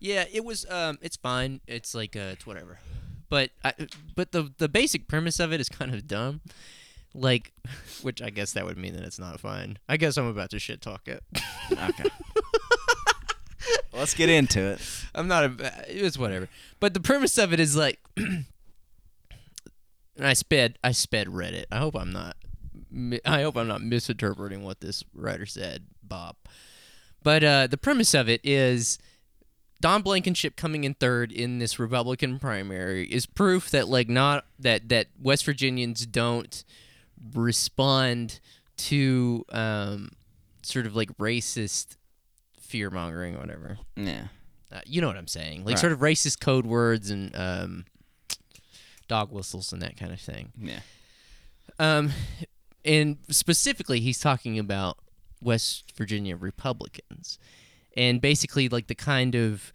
[0.00, 0.64] Yeah, it was.
[0.70, 1.60] Um, it's fine.
[1.66, 2.78] It's like uh, it's whatever.
[3.28, 3.74] But I,
[4.14, 6.40] but the the basic premise of it is kind of dumb.
[7.14, 7.52] Like,
[8.02, 9.78] which I guess that would mean that it's not fine.
[9.88, 11.22] I guess I'm about to shit talk it.
[11.72, 12.04] Okay.
[13.92, 14.80] Let's get into it.
[15.14, 15.84] I'm not a.
[15.88, 16.48] It was whatever.
[16.78, 18.46] But the premise of it is like, and
[20.20, 20.78] I sped.
[20.84, 21.64] I sped Reddit.
[21.72, 22.36] I hope I'm not.
[23.24, 26.36] I hope I'm not misinterpreting what this writer said, Bob.
[27.22, 28.98] But uh, the premise of it is
[29.80, 34.88] Don Blankenship coming in third in this Republican primary is proof that like not that
[34.88, 36.64] that West Virginians don't
[37.34, 38.40] respond
[38.76, 40.10] to um,
[40.62, 41.96] sort of like racist
[42.60, 43.78] fear mongering or whatever.
[43.96, 44.28] Yeah.
[44.70, 45.78] Uh, you know what I'm saying, like Right.
[45.78, 47.84] sort of racist code words and um,
[49.08, 50.52] dog whistles and that kind of thing.
[50.60, 50.80] Yeah.
[51.78, 52.10] Um,
[52.84, 54.98] and specifically, he's talking about
[55.40, 57.38] West Virginia Republicans,
[57.96, 59.72] and basically like the kind of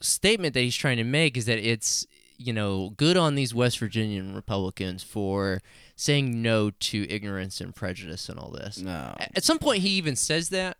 [0.00, 3.78] statement that he's trying to make is that it's you know good on these West
[3.78, 5.62] Virginian Republicans for
[5.96, 8.78] saying no to ignorance and prejudice and all this.
[8.78, 9.14] No.
[9.36, 10.76] At some point, he even says that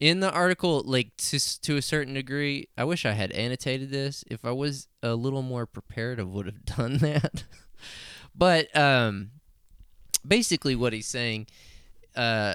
[0.00, 2.68] in the article, like to to a certain degree.
[2.76, 4.24] I wish I had annotated this.
[4.28, 7.44] If I was a little more prepared, I would have done that.
[8.34, 9.30] but um,
[10.26, 11.46] basically, what he's saying
[12.16, 12.54] uh,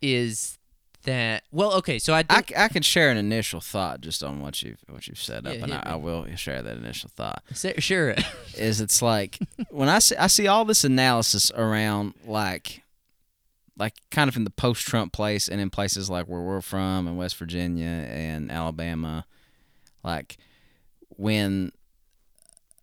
[0.00, 0.58] is
[1.04, 1.98] that well, okay.
[1.98, 4.82] So I, I, did, c- I can share an initial thought just on what you've
[4.88, 5.82] what you've set up, Yeah, and I.
[5.92, 7.42] I will share that initial thought.
[7.78, 8.14] Sure.
[8.56, 9.38] Is it's like
[9.70, 12.82] when I see I see all this analysis around like
[13.78, 17.16] like kind of in the post-Trump place and in places like where we're from in
[17.16, 19.24] West Virginia and Alabama,
[20.02, 20.36] like
[21.10, 21.70] when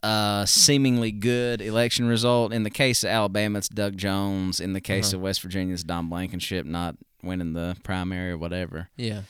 [0.05, 4.81] a seemingly good election result in the case of Alabama it's Doug Jones in the
[4.81, 5.17] case Uh-huh.
[5.17, 9.21] of West Virginia it's Don Blankenship not winning the primary or whatever yeah.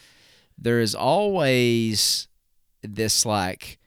[0.57, 2.27] there is always
[2.81, 3.77] this like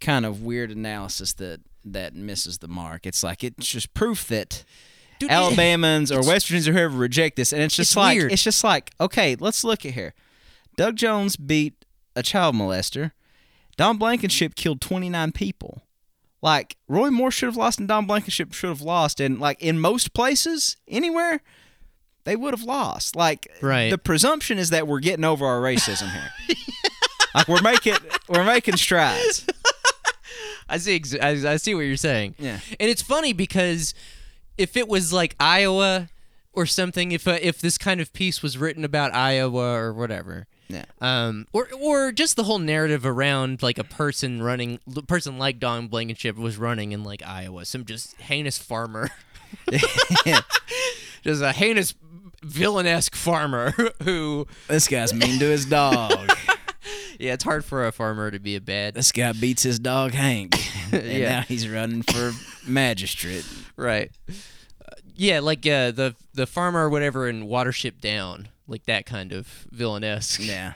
[0.00, 3.06] kind of weird analysis that that misses the mark.
[3.06, 4.64] It's like it's just proof that
[5.18, 8.32] Dude, Alabamans or West Virginians or whoever reject this, and it's just It's like weird.
[8.32, 10.12] it's just like okay, let's look at here.
[10.76, 13.12] Doug Jones beat a child molester.
[13.76, 15.82] Don Blankenship killed twenty nine people.
[16.42, 19.78] Like Roy Moore should have lost, and Don Blankenship should have lost, and like in
[19.80, 21.40] most places, anywhere,
[22.24, 23.16] they would have lost.
[23.16, 23.90] Like Right.
[23.90, 26.56] the presumption is that we're getting over our racism here.
[27.34, 27.94] like we're making
[28.28, 29.46] we're making strides.
[30.68, 30.96] I see.
[30.96, 32.34] Ex- I, I see what you're saying.
[32.38, 32.58] Yeah.
[32.80, 33.94] and it's funny because
[34.58, 36.08] if it was like Iowa
[36.52, 40.46] or something, if uh, if this kind of piece was written about Iowa or whatever,
[40.68, 40.84] Yeah.
[41.00, 45.86] um, or or just the whole narrative around like a person running, person like Don
[45.88, 49.10] Blankenship was running in like Iowa, some just heinous farmer,
[51.22, 51.94] just a heinous
[52.44, 56.30] villainesque farmer who, This guy's mean to his dog.
[57.18, 60.12] yeah, it's hard for a farmer to be a bad this guy beats his dog
[60.12, 60.56] Hank,
[60.92, 61.28] and Yeah.
[61.30, 62.32] now he's running for
[62.66, 63.44] magistrate.
[63.76, 64.10] right.
[64.28, 64.32] Uh,
[65.14, 69.66] yeah, like uh, the the farmer or whatever in Watership Down, like that kind of
[69.74, 70.46] villainesque.
[70.46, 70.74] Yeah.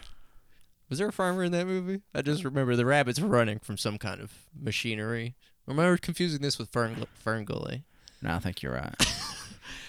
[0.88, 2.00] Was there a farmer in that movie?
[2.14, 5.36] I just remember the rabbits running from some kind of machinery.
[5.66, 7.82] Or am I confusing this with Fern Ferngully?
[8.22, 8.94] No, I think you're right.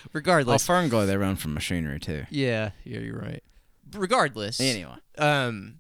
[0.04, 2.26] Oh, Regardless, Ferngully, they run from machinery too.
[2.32, 3.44] yeah, yeah, you're right.
[3.94, 5.80] Regardless, Anyway, um,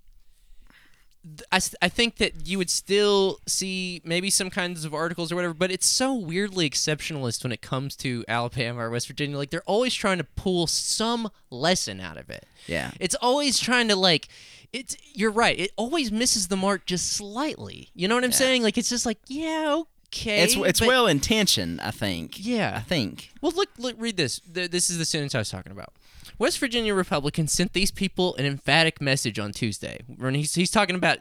[1.51, 5.53] I, I think that you would still see maybe some kinds of articles or whatever,
[5.53, 9.37] but it's so weirdly exceptionalist when it comes to Alabama or West Virginia.
[9.37, 12.45] Like they're always trying to pull some lesson out of it.
[12.67, 12.91] yeah.
[12.99, 14.27] It's always trying to like.
[14.73, 15.59] It's you're right.
[15.59, 17.89] It always misses the mark just slightly.
[17.93, 18.63] You know what I'm saying?
[18.63, 20.43] Like it's just like yeah, okay.
[20.43, 22.43] It's it's but- well intentioned, I think.
[22.43, 23.31] Yeah, I think.
[23.41, 24.39] Well, look, look, read this.
[24.39, 25.93] Th- This is the sentence I was talking about.
[26.37, 30.01] West Virginia Republicans sent these people an emphatic message on Tuesday.
[30.07, 31.19] When he's, he's talking about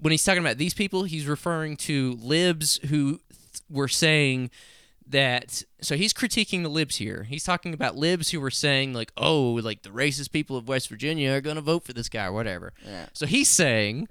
[0.00, 4.50] when he's talking about these people, he's referring to libs who th- were saying
[5.06, 5.62] that.
[5.80, 7.24] So he's critiquing the libs here.
[7.24, 10.88] He's talking about libs who were saying like, "Oh, like the racist people of West
[10.88, 13.06] Virginia are going to vote for this guy or whatever." Yeah.
[13.12, 14.08] So he's saying.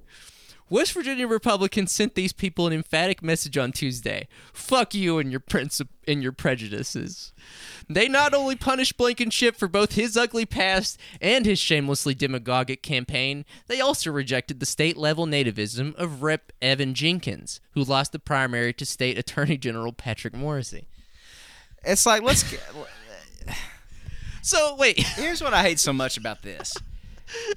[0.74, 4.28] West Virginia Republicans sent these people an emphatic message on Tuesday.
[4.54, 7.32] Fuck you and your princip- and your prejudices.
[7.88, 13.46] They not only punished Blankenship for both his ugly past and his shamelessly demagogic campaign,
[13.68, 16.52] they also rejected the state level nativism of Rep.
[16.60, 20.86] Evan Jenkins, who lost the primary to State Attorney General Patrick Morrisey.
[21.86, 22.50] It's like let's.
[22.50, 22.62] get-
[24.42, 26.74] So wait, Here's what I hate so much about this.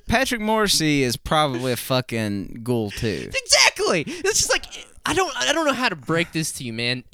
[0.09, 3.31] Patrick Morrisey is probably a fucking ghoul too.
[3.35, 4.03] exactly.
[4.07, 4.65] It's just like
[5.05, 7.05] I don't I don't know how to break this to you, man.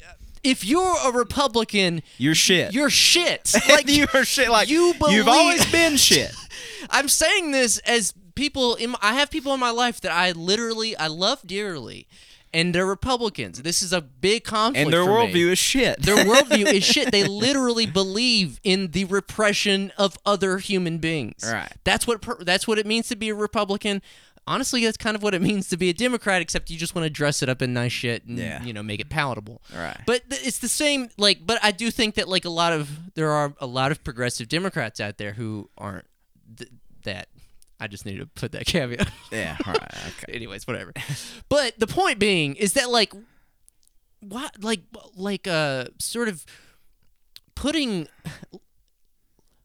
[0.43, 2.73] If you're a Republican, You're shit.
[2.73, 3.53] you're shit.
[3.69, 4.49] Like you are shit.
[4.49, 6.31] Like you believe, you've always been shit.
[6.89, 10.31] I'm saying this as people in my, I have people in my life that I
[10.33, 12.07] literally I love dearly,
[12.53, 13.61] and they're Republicans.
[13.61, 14.83] This is a big conflict.
[14.85, 16.01] And their worldview is shit.
[16.01, 17.11] Their worldview is shit.
[17.11, 21.43] They literally believe in the repression of other human beings.
[21.51, 21.71] Right.
[21.83, 24.01] That's what that's what it means to be a Republican.
[24.45, 27.05] Honestly, that's kind of what it means to be a Democrat, except you just want
[27.05, 28.61] to dress it up in nice shit and Yeah.
[28.63, 29.61] you know make it palatable.
[29.73, 29.97] Right.
[30.05, 31.07] But th- it's the same.
[31.17, 34.03] Like, but I do think that like a lot of there are a lot of
[34.03, 36.05] progressive Democrats out there who aren't
[36.57, 36.69] th-
[37.03, 37.29] that.
[37.83, 39.09] I just need to put that caveat.
[39.31, 39.57] yeah.
[39.65, 39.95] All right.
[40.23, 40.33] Okay.
[40.33, 40.93] Anyways, whatever.
[41.49, 43.13] but the point being is that like
[44.21, 44.81] what like
[45.15, 46.45] like uh sort of
[47.55, 48.07] putting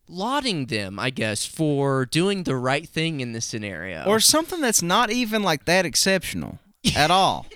[0.09, 4.05] lauding them, I guess, for doing the right thing in this scenario.
[4.05, 6.59] Or something that's not even like that exceptional
[6.97, 7.47] at all.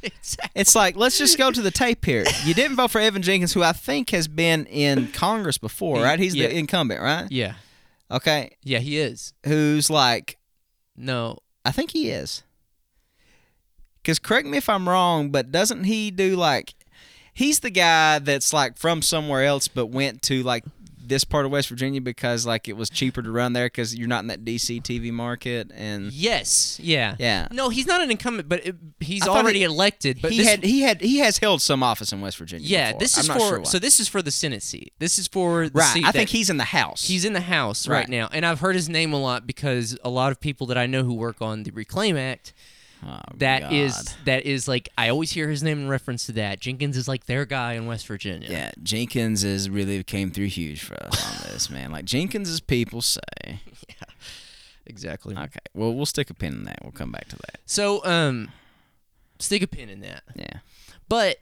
[0.00, 0.60] Exactly.
[0.60, 2.24] It's like let's just go to the tape here.
[2.44, 6.20] You didn't vote for Evan Jenkins, who I think has been in Congress before, right?
[6.20, 6.46] He's yeah.
[6.46, 7.26] the incumbent, right?
[7.32, 7.54] Yeah.
[8.10, 8.56] Okay.
[8.62, 9.34] Yeah, he is.
[9.44, 10.38] Who's like,
[10.96, 12.42] no, I think he is.
[14.02, 16.74] Because correct me if I'm wrong, but doesn't he do like,
[17.34, 20.64] he's the guy that's like from somewhere else but went to like
[21.08, 24.08] this part of West Virginia because like it was cheaper to run there because you're
[24.08, 26.12] not in that DC TV market and.
[26.12, 26.78] Yes.
[26.82, 27.16] Yeah.
[27.18, 27.48] Yeah.
[27.50, 30.20] No, he's not an incumbent, but it, he's already he- elected.
[30.22, 32.66] But he had he had he has held some office in West Virginia.
[32.66, 33.00] yeah, before.
[33.00, 34.92] this is for sure so this is for the Senate seat.
[34.98, 35.84] This is for the right.
[35.92, 37.06] seat I think he's in the House.
[37.06, 37.98] He's in the House right.
[37.98, 38.08] Right.
[38.08, 40.86] now, and I've heard his name a lot because a lot of people that I
[40.86, 42.52] know who work on the Reclaim Act.
[43.06, 46.60] Oh, That is that is like I always hear his name in reference to that.
[46.60, 48.48] Jenkins is like their guy in West Virginia.
[48.50, 51.92] Yeah, Jenkins is really came through huge for us on this, man.
[51.92, 53.20] Like Jenkins, as people say.
[53.88, 54.14] Yeah,
[54.86, 55.34] exactly.
[55.36, 56.78] Okay, well, we'll stick a pin in that.
[56.82, 57.58] We'll come back to that.
[57.66, 58.50] So, um,
[59.38, 60.22] stick a pin in that.
[60.36, 60.58] Yeah.
[61.08, 61.38] But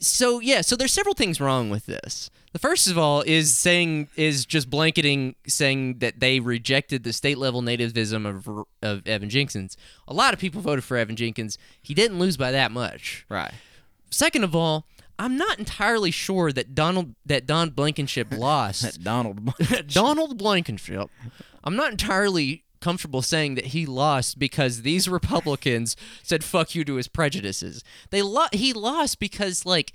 [0.00, 2.30] so yeah, so there's several things wrong with this.
[2.52, 7.38] The first of all is saying is just blanketing saying that they rejected the state
[7.38, 9.76] level nativism of of Evan Jenkins.
[10.08, 11.58] A lot of people voted for Evan Jenkins.
[11.80, 13.24] He didn't lose by that much.
[13.28, 13.52] Right.
[14.10, 14.86] Second of all,
[15.18, 18.82] I'm not entirely sure that Donald that Don Blankenship lost.
[18.82, 19.54] That Donald.
[19.88, 21.08] Donald Blankenship.
[21.62, 26.94] I'm not entirely comfortable saying that he lost because these Republicans said "fuck you" to
[26.96, 27.84] his prejudices.
[28.10, 29.92] They lo- he lost because like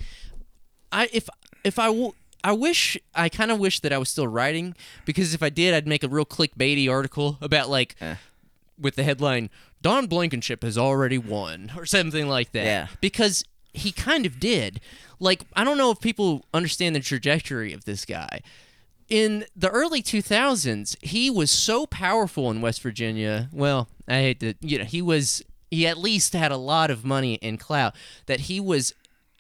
[0.92, 1.30] I if
[1.64, 5.34] if I w- I wish I kind of wish that I was still writing because
[5.34, 8.16] if I did, I'd make a real clickbaity article about like Eh.
[8.80, 9.50] with the headline
[9.82, 12.66] "Don Blankenship has already won" or something like that.
[12.66, 12.88] Yeah.
[13.02, 13.44] because
[13.74, 14.80] he kind of did.
[15.20, 18.42] Like I don't know if people understand the trajectory of this guy
[19.10, 23.50] in the early 2000s, he was so powerful in West Virginia.
[23.52, 27.06] Well, I hate to, you know, he was, he at least had a lot of
[27.06, 28.94] money and clout that he was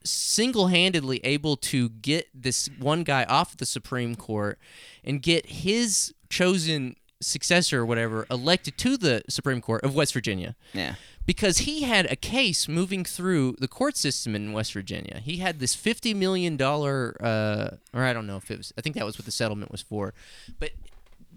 [0.04, 4.60] single handedly able to get this one guy off the Supreme Court
[5.04, 10.56] and get his chosen successor or whatever elected to the Supreme Court of West Virginia
[10.73, 10.95] yeah.
[11.26, 15.20] Because he had a case moving through the court system in West Virginia.
[15.24, 18.74] He had this fifty million dollar, uh, or I don't know if it was.
[18.78, 20.14] I think that was what the settlement was for,
[20.60, 20.72] but.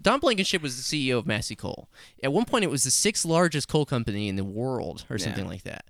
[0.01, 1.89] Don Blankenship was the CEO of Massey Coal.
[2.23, 5.45] At one point, it was the sixth largest coal company in the world, or something
[5.45, 5.83] like that.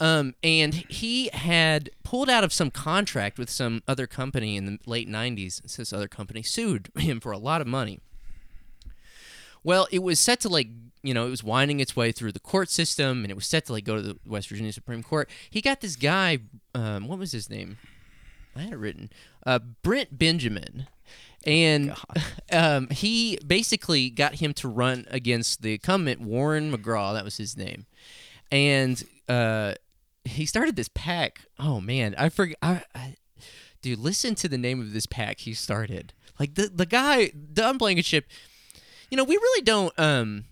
[0.00, 4.78] Um, and he had pulled out of some contract with some other company in the
[4.86, 5.62] late '90s.
[5.76, 8.00] This other company sued him for a lot of money.
[9.64, 10.68] Well, it was set to like
[11.02, 13.66] you know it was winding its way through the court system, and it was set
[13.66, 15.28] to like go to the West Virginia Supreme Court.
[15.50, 16.38] He got this guy,
[16.74, 17.78] um, what was his name?
[18.56, 19.10] I had it written,
[19.46, 20.86] uh, Brent Benjamin,
[21.44, 21.94] and
[22.52, 27.14] um, he basically got him to run against the incumbent Warren McGraw.
[27.14, 27.86] That was his name,
[28.50, 29.74] and uh,
[30.24, 31.42] he started this PAC.
[31.58, 32.56] Oh man, I forgot.
[32.62, 33.16] I, I,
[33.82, 36.12] dude, listen to the name of this PAC he started.
[36.38, 38.26] Like the the guy, Don Blankenship.
[39.10, 40.44] You know, we really don't um,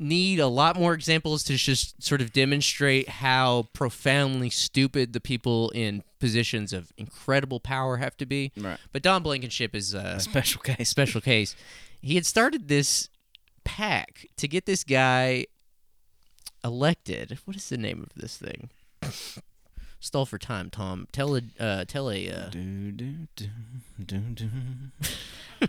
[0.00, 5.70] need a lot more examples to just sort of demonstrate how profoundly stupid the people
[5.70, 8.52] in positions of incredible power have to be.
[8.56, 8.78] Right.
[8.92, 10.88] But Don Blankenship is a Special case.
[10.88, 11.56] special case.
[12.00, 13.08] He had started this
[13.64, 15.46] PAC to get this guy
[16.64, 17.38] elected.
[17.44, 18.70] What is the name of this thing?
[20.00, 21.08] Stall for time, Tom.
[21.10, 23.46] Tell a uh, tell a uh, Do, do, do,
[24.04, 24.48] do, do.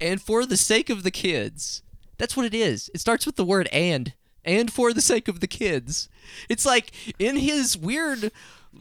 [0.00, 1.82] and for the sake of the kids.
[2.18, 2.90] That's what it is.
[2.94, 4.12] It starts with the word and.
[4.44, 6.08] And for the sake of the kids.
[6.50, 8.30] It's like in his weird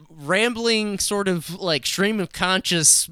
[0.10, 3.10] rambling sort of like stream of conscious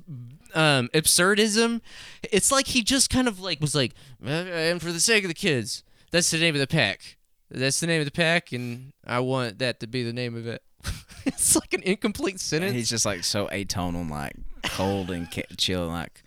[0.54, 1.80] um absurdism,
[2.24, 3.94] it's like he just kind of like was like
[4.26, 5.84] "Uh, and for the sake of the kids.
[6.12, 7.16] That's the name of the PAC.
[7.50, 10.46] That's the name of the PAC and I want that to be the name of
[10.48, 10.62] it.
[11.26, 12.74] it's like an incomplete sentence.
[12.74, 16.22] He's just like so atonal, like cold and chill, like.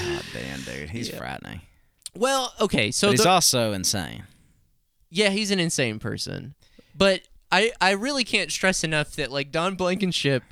[0.00, 1.18] God damn, dude, he's Yeah.
[1.18, 1.60] frightening.
[2.16, 4.24] Well, okay, so But he's the- also insane.
[5.10, 6.54] Yeah, he's an insane person.
[6.94, 7.22] But
[7.52, 10.42] I I really can't stress enough that like Don Blankenship,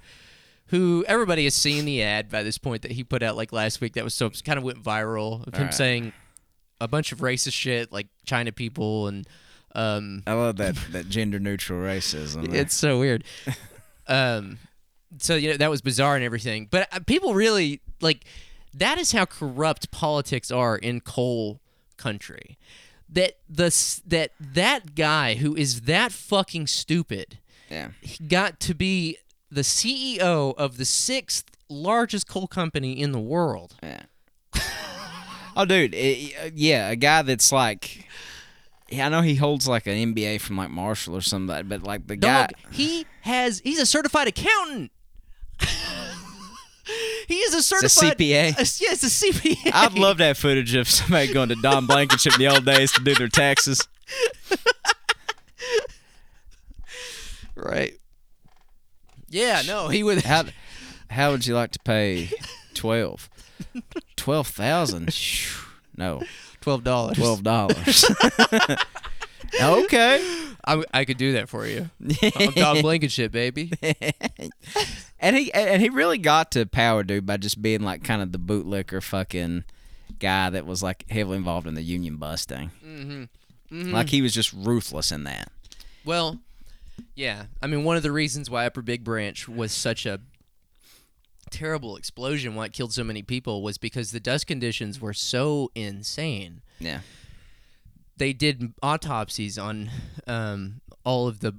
[0.66, 3.80] who everybody has seen the ad by this point that he put out like last
[3.80, 5.74] week that was so kind of went viral of him Alright.
[5.74, 6.12] saying
[6.80, 9.26] a bunch of racist shit like China people and
[9.74, 12.52] um I love that that gender neutral racism.
[12.54, 13.24] it's so weird.
[14.06, 14.58] um,
[15.18, 18.24] so you know that was bizarre and everything, but uh, people really like
[18.74, 21.60] that is how corrupt politics are in coal
[22.02, 22.58] country.
[23.08, 23.70] That the
[24.06, 27.38] that that guy who is that fucking stupid
[27.68, 27.88] yeah.
[28.26, 29.18] got to be
[29.50, 33.76] the CEO of the sixth largest coal company in the world.
[33.82, 34.02] Yeah.
[35.56, 35.94] oh, dude.
[35.94, 38.06] it- uh, yeah, a guy that's like.
[38.90, 42.06] Yeah, I know he holds like an MBA from like Marshall or something, but like
[42.08, 42.48] the guy.
[42.70, 44.92] He has he's a certified accountant.
[47.28, 48.48] he is a certified CPA?
[48.52, 49.70] Uh, yeah, it's a CPA.
[49.72, 53.00] I'd love that footage of somebody going to Don Blankenship in the old days to
[53.02, 53.86] do their taxes.
[57.54, 57.98] Right.
[59.28, 60.22] Yeah, no, he would.
[60.22, 60.44] How
[61.10, 62.30] how would you like to pay
[62.74, 63.30] twelve?
[64.16, 65.16] Twelve thousand?
[65.96, 66.22] No,
[66.60, 67.16] Twelve dollars.
[67.16, 68.04] twelve dollars.
[69.60, 70.46] okay.
[70.64, 71.90] I, I could do that for you.
[72.22, 73.72] I'm Don Blankenship, baby.
[75.18, 78.30] and he and he really got to power dude by just being like kind of
[78.30, 79.64] the bootlicker fucking
[80.20, 82.70] guy that was like heavily involved in the union busting.
[82.86, 83.92] Mm-hmm.
[83.92, 85.50] Like he was just ruthless in that.
[86.04, 86.38] Well,
[87.16, 87.46] yeah.
[87.60, 90.20] I mean, one of the reasons why Upper Big Branch was such a
[91.50, 95.70] terrible explosion, why it killed so many people, was because the dust conditions were so
[95.74, 96.62] insane.
[96.78, 97.00] Yeah.
[98.16, 99.90] They did autopsies on
[100.26, 101.54] um, all of the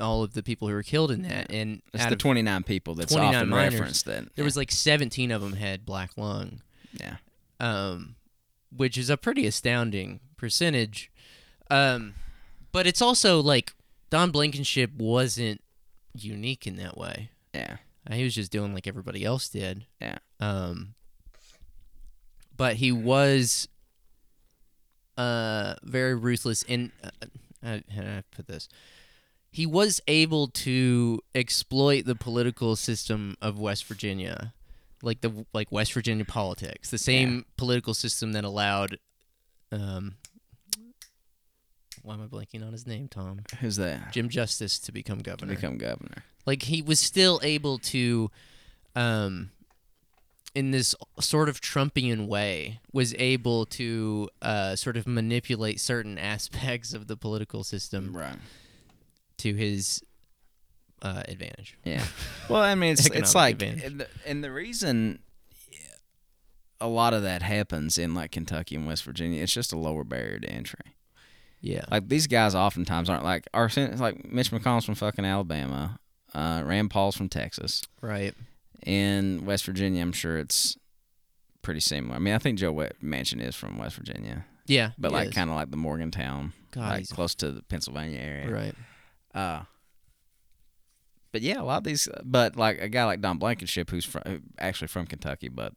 [0.00, 2.62] all of the people who were killed in that, and It's out the of- 29
[2.62, 3.74] people that's 29 often miners.
[3.74, 4.34] referenced that.
[4.34, 6.62] there was like 17 of them had black lung.
[6.94, 7.16] yeah.
[7.60, 8.14] um,
[8.74, 11.10] which is a pretty astounding percentage.
[11.70, 12.14] Um,
[12.72, 13.74] but it's also like
[14.08, 15.60] Don Blankenship wasn't
[16.14, 17.30] unique in that way.
[17.52, 17.76] Yeah.
[18.10, 19.84] Uh, He was just doing like everybody else did.
[20.00, 20.18] Yeah.
[20.40, 20.94] Um,
[22.56, 23.68] but he was
[25.20, 27.10] uh very ruthless and uh,
[27.62, 28.68] uh, how do I put this?
[29.52, 34.54] He was able to exploit the political system of West Virginia,
[35.02, 38.98] like the like West Virginia politics, the same political system that allowed,
[39.72, 40.14] um,
[42.02, 43.08] why am I blanking on his name?
[43.08, 44.12] Tom Who's that?
[44.12, 46.24] Jim Justice to become To governor become governor.
[46.46, 48.30] like he was still able to
[48.96, 49.50] um
[50.54, 56.92] in this sort of trumpian way was able to uh sort of manipulate certain aspects
[56.92, 58.36] of the political system Right.
[59.38, 60.02] to his
[61.02, 62.04] uh advantage Yeah.
[62.48, 63.84] Well, I mean, it's it's like, advantage.
[63.84, 65.20] and the, and the reason
[66.80, 70.02] a lot of that happens in like Kentucky and West Virginia, it's just a lower
[70.04, 70.80] barrier to entry.
[71.60, 75.98] yeah Like these guys oftentimes aren't like our like Mitch McConnell's from fucking Alabama,
[76.34, 77.82] uh, Rand Paul's from Texas.
[78.00, 78.34] right
[78.86, 80.76] In West Virginia, I'm sure it's
[81.62, 82.16] pretty similar.
[82.16, 85.50] I mean, I think Joe Wet- Manchin is from West Virginia, yeah but like kind
[85.50, 88.50] of like the Morgantown, God, like close to the Pennsylvania area.
[88.50, 88.74] right
[89.34, 89.62] Uh,
[91.32, 94.22] but yeah, a lot of these, but like a guy like Don Blankenship, who's from,
[94.26, 95.72] who actually from Kentucky, but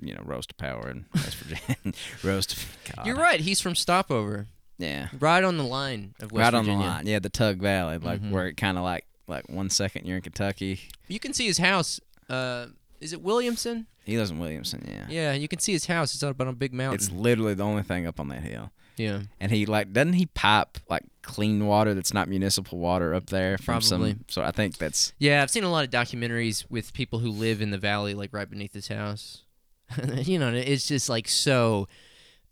[0.00, 1.92] you know, rose to power in West Virginia,
[2.22, 2.56] rose to.
[2.94, 3.06] God.
[3.06, 4.46] you're right he's from Stopover
[4.78, 7.06] Yeah, right on the line of West right on the line.
[7.06, 8.30] Yeah, the Tug Valley, like Mhm.
[8.30, 10.80] where it kind of like like one second you're in Kentucky.
[11.08, 12.66] you can see his house uh
[13.00, 14.84] is it Williamson He lives in Williamson.
[14.86, 17.54] Yeah, yeah you can see his house it's up on a big mountain it's literally
[17.54, 18.70] the only thing up on that hill.
[18.96, 23.26] yeah And he like doesn't he pipe like clean water that's not municipal water up
[23.26, 24.12] there from Probably.
[24.12, 24.24] some.
[24.28, 27.62] So I think that's Yeah, I've seen a lot of documentaries with people who live
[27.62, 29.42] in the valley, like right beneath his house.
[30.30, 31.86] you know, it's just like so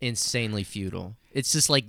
[0.00, 1.16] insanely futile.
[1.32, 1.84] It's just like,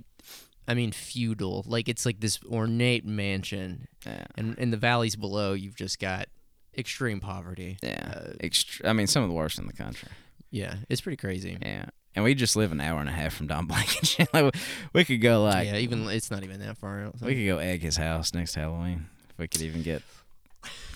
[0.68, 1.64] I mean, feudal.
[1.66, 4.24] Like it's like this ornate mansion, yeah.
[4.36, 6.28] and in the valleys below, you've just got
[6.76, 7.78] extreme poverty.
[7.82, 10.08] Yeah, Uh, Ext- I mean, some of the worst in the country.
[10.50, 11.58] Yeah, it's pretty crazy.
[11.60, 14.28] Yeah, and we just live an hour and a half from Don Blankenship.
[14.34, 14.54] like,
[14.92, 17.18] we could go like yeah, even it's not even that far out.
[17.18, 20.02] so- we could go egg his house next Halloween if we could even get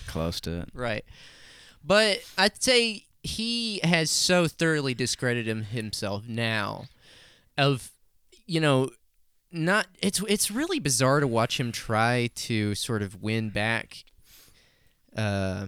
[0.07, 0.69] close to it.
[0.73, 1.03] Right.
[1.83, 6.85] But I'd say he has so thoroughly discredited him himself now
[7.57, 7.91] of
[8.45, 8.89] you know
[9.51, 14.03] not it's it's really bizarre to watch him try to sort of win back
[15.15, 15.67] uh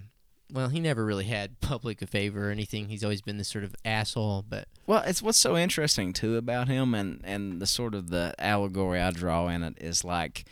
[0.51, 3.75] well he never really had public favor or anything he's always been this sort of
[3.85, 8.09] asshole but Well, it's what's so interesting too about him, and and the sort of
[8.09, 10.45] the allegory I draw in it is like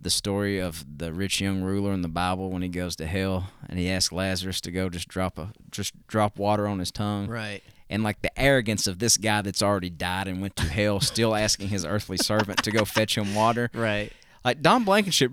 [0.00, 3.50] the story of the rich young ruler in the Bible when he goes to hell
[3.68, 7.26] and he asks Lazarus to go just drop a just drop water on his tongue.
[7.28, 11.00] right and like the arrogance of this guy that's already died and went to hell
[11.00, 13.70] still asking his earthly servant to go fetch him water.
[13.74, 14.12] Right.
[14.44, 15.32] Like don blankenship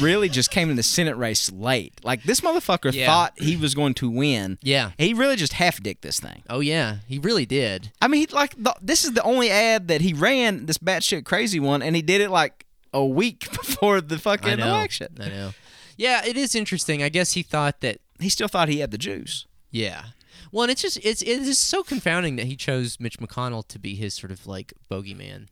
[0.00, 1.92] really just came in the senate race late.
[2.02, 3.06] Like this motherfucker Yeah.
[3.06, 4.58] thought he was going to win.
[4.62, 4.92] Yeah.
[4.98, 6.42] He really just half-dicked this thing.
[6.48, 6.98] Oh yeah.
[7.06, 7.92] He really did.
[8.00, 11.24] I mean he like the, this is the only ad that he ran this batshit
[11.24, 14.66] crazy one and he did it like a week before the I fucking know.
[14.68, 15.08] election.
[15.20, 15.50] I know.
[15.98, 17.02] Yeah it is interesting.
[17.02, 19.46] I guess he thought that he still thought he had the juice.
[19.70, 20.02] Yeah.
[20.52, 23.78] Well, and it's just it's it is so confounding that he chose Mitch McConnell to
[23.78, 25.46] be his sort of like bogeyman.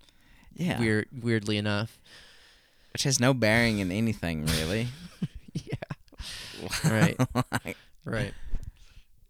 [0.55, 1.99] yeah Weird, weirdly enough.
[2.93, 4.89] which has no bearing in anything really
[5.55, 5.75] yeah.
[6.85, 7.17] Right.
[7.65, 8.35] Like, Right.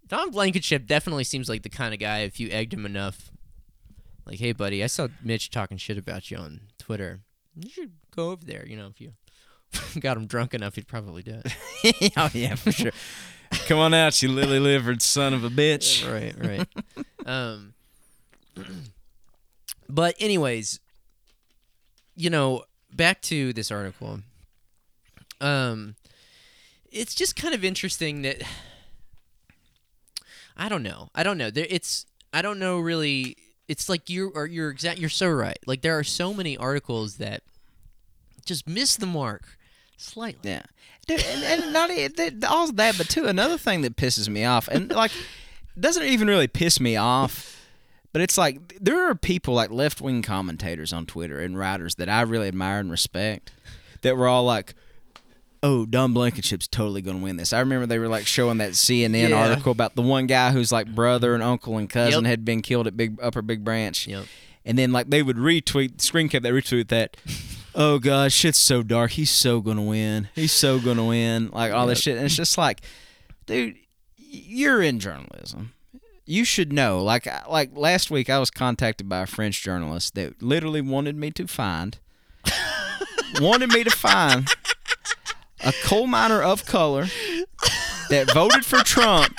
[0.08, 3.30] Don Blankenship definitely seems like the kind of guy if you egged him enough.
[4.26, 7.20] Like, hey, buddy, I saw Mitch talking shit about you on Twitter.
[7.56, 8.66] You should go over there.
[8.66, 9.12] You know, if you
[10.00, 12.12] got him drunk enough, he'd probably do it.
[12.16, 12.92] oh yeah, for sure.
[13.66, 16.04] Come on out, you lily livered son of a bitch.
[16.12, 17.06] right, right.
[17.26, 17.72] um,
[19.88, 20.80] but anyways,
[22.14, 24.20] you know, back to this article.
[25.40, 25.96] um,
[26.92, 28.42] it's just kind of interesting that
[30.56, 31.08] I don't know.
[31.14, 31.50] I don't know.
[31.50, 33.36] There, it's I don't know really.
[33.66, 34.98] It's like you are you're exact.
[34.98, 35.58] You're so right.
[35.66, 37.42] Like there are so many articles that
[38.44, 39.56] just miss the mark
[39.96, 40.50] slightly.
[40.50, 40.62] Yeah,
[41.06, 41.90] Dude, and, and not
[42.50, 45.12] all that, but too another thing that pisses me off, and like
[45.78, 47.60] doesn't even really piss me off,
[48.12, 52.08] but it's like there are people like left wing commentators on Twitter and writers that
[52.08, 53.52] I really admire and respect
[54.02, 54.74] that were all like.
[55.66, 57.54] Oh, Don Blankenship's totally going to win this.
[57.54, 59.48] I remember they were like showing that CNN Yeah.
[59.48, 62.28] article about the one guy who's like brother and uncle and cousin Yep.
[62.28, 64.06] had been killed at Big Upper Big Branch.
[64.06, 64.26] Yep.
[64.66, 67.16] And then like they would retweet screen cap that retweet that.
[67.74, 69.12] Oh god, shit's so dark.
[69.12, 70.28] He's so gonna win.
[70.34, 71.50] He's so gonna win.
[71.52, 72.82] Like all this shit, and it's just like,
[73.46, 73.76] dude,
[74.16, 75.72] you're in journalism.
[76.24, 77.02] You should know.
[77.02, 81.30] Like like last week, I was contacted by a French journalist that literally wanted me
[81.32, 81.98] to find,
[83.40, 84.48] wanted me to find
[85.60, 87.06] a coal miner of color
[88.10, 89.34] that voted for Trump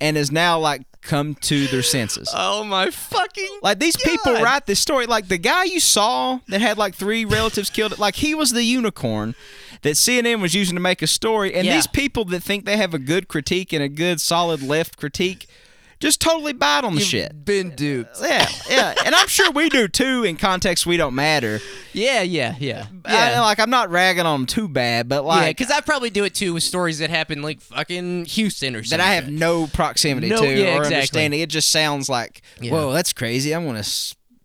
[0.00, 2.30] and is now like come to their senses.
[2.34, 3.58] Oh my fucking!
[3.62, 5.06] Like these people write this story.
[5.06, 7.98] Like the guy you saw that had like three relatives killed.
[7.98, 9.34] Like he was the unicorn
[9.82, 11.54] that CNN was using to make a story.
[11.54, 11.74] And Yeah.
[11.74, 15.46] these people that think they have a good critique and a good solid left critique,
[16.00, 17.44] just totally bite on the shit.
[17.44, 18.16] Been duped.
[18.22, 20.24] Yeah, yeah, and I'm sure we do too.
[20.24, 21.60] In context, we don't matter.
[21.92, 22.86] Yeah, yeah, yeah.
[23.04, 23.40] I- Yeah.
[23.40, 26.24] like I'm not ragging on them too bad, but yeah, like because I probably do
[26.24, 29.08] it too with stories that happen like fucking Houston or something that.
[29.10, 30.94] I have no proximity No- to yeah, or exactly.
[30.94, 31.40] understanding.
[31.40, 32.72] It just sounds like, Yeah.
[32.72, 33.52] whoa, that's crazy.
[33.54, 33.82] I'm gonna,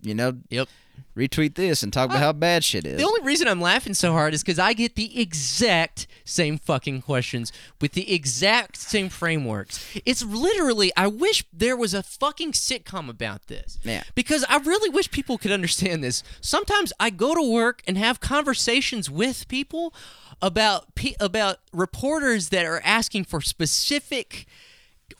[0.02, 0.68] you know, Yep.
[1.16, 2.98] Retweet this and talk about how bad shit is.
[2.98, 7.02] The only reason I'm laughing so hard is because I get the exact same fucking
[7.02, 9.86] questions with the exact same frameworks.
[10.06, 13.78] It's literally, I wish there was a fucking sitcom about this.
[13.84, 14.04] Yeah.
[14.16, 16.24] Because I really wish people could understand this.
[16.42, 19.94] Sometimes I go to work and have conversations with people
[20.42, 24.46] about pe- about reporters that are asking for specific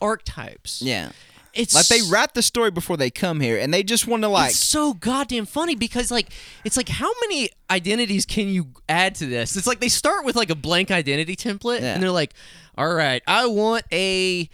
[0.00, 0.82] archetypes.
[0.82, 1.10] yeah.
[1.54, 4.28] It's Like they write the story before they come here, and they just want to
[4.28, 4.50] like.
[4.50, 6.28] it's so goddamn funny because like
[6.64, 9.56] it's like how many identities can you add to this?
[9.56, 11.94] It's like they start with like a blank identity template Yeah.
[11.94, 12.32] and they're like,
[12.76, 14.48] "All right, I want a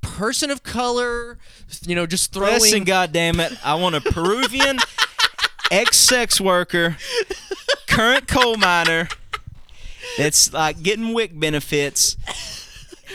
[0.00, 1.38] person of color,
[1.86, 3.52] you know, just throwing Listen, goddamn it!
[3.64, 4.78] I want a Peruvian
[5.70, 6.96] ex-sex worker,
[7.86, 9.08] current coal miner,
[10.18, 12.16] that's like getting WIC benefits.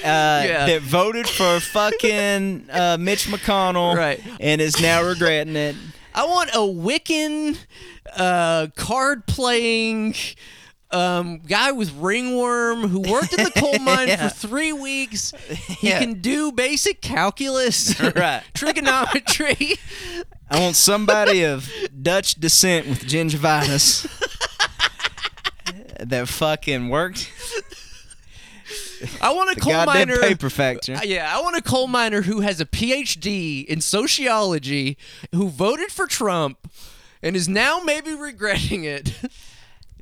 [0.04, 0.66] Uh, Yeah.
[0.68, 4.22] That voted for fucking uh, Mitch McConnell, Right.
[4.40, 5.76] and is now regretting it.
[6.14, 7.58] I want a Wiccan
[8.16, 10.16] uh, card playing
[10.90, 14.30] um, guy with ringworm who worked in the coal mine Yeah.
[14.30, 15.34] for three weeks.
[15.80, 16.00] He Yeah.
[16.00, 18.42] can do basic calculus, Right.
[18.54, 19.76] trigonometry.
[20.50, 21.70] I want somebody of
[22.02, 24.08] Dutch descent with gingivitis
[26.00, 27.30] that fucking worked
[29.22, 30.18] I want a the coal miner.
[30.20, 30.96] paper factory.
[30.96, 34.98] Uh, Yeah, I want a coal miner who has a PhD in sociology,
[35.34, 36.70] who voted for Trump,
[37.22, 39.06] and is now maybe regretting it.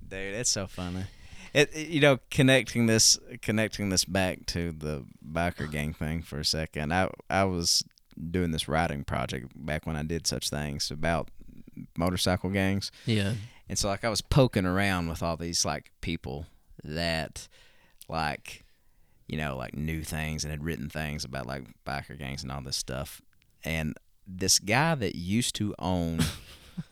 [0.08, 1.06] Dude, that's so funny.
[1.54, 6.40] It, it- you know, connecting this connecting this back to the biker gang thing for
[6.40, 6.94] a second.
[6.94, 7.84] I I was
[8.32, 11.30] doing this writing project back when I did such things about
[11.98, 12.92] motorcycle gangs.
[13.06, 13.34] Yeah.
[13.68, 16.46] And so like I was poking around with all these like people
[16.84, 17.48] that
[18.08, 18.64] like
[19.28, 22.62] you know, like knew things and had written things about like biker gangs and all
[22.62, 23.22] this stuff.
[23.64, 23.96] And
[24.28, 26.20] this guy that used to own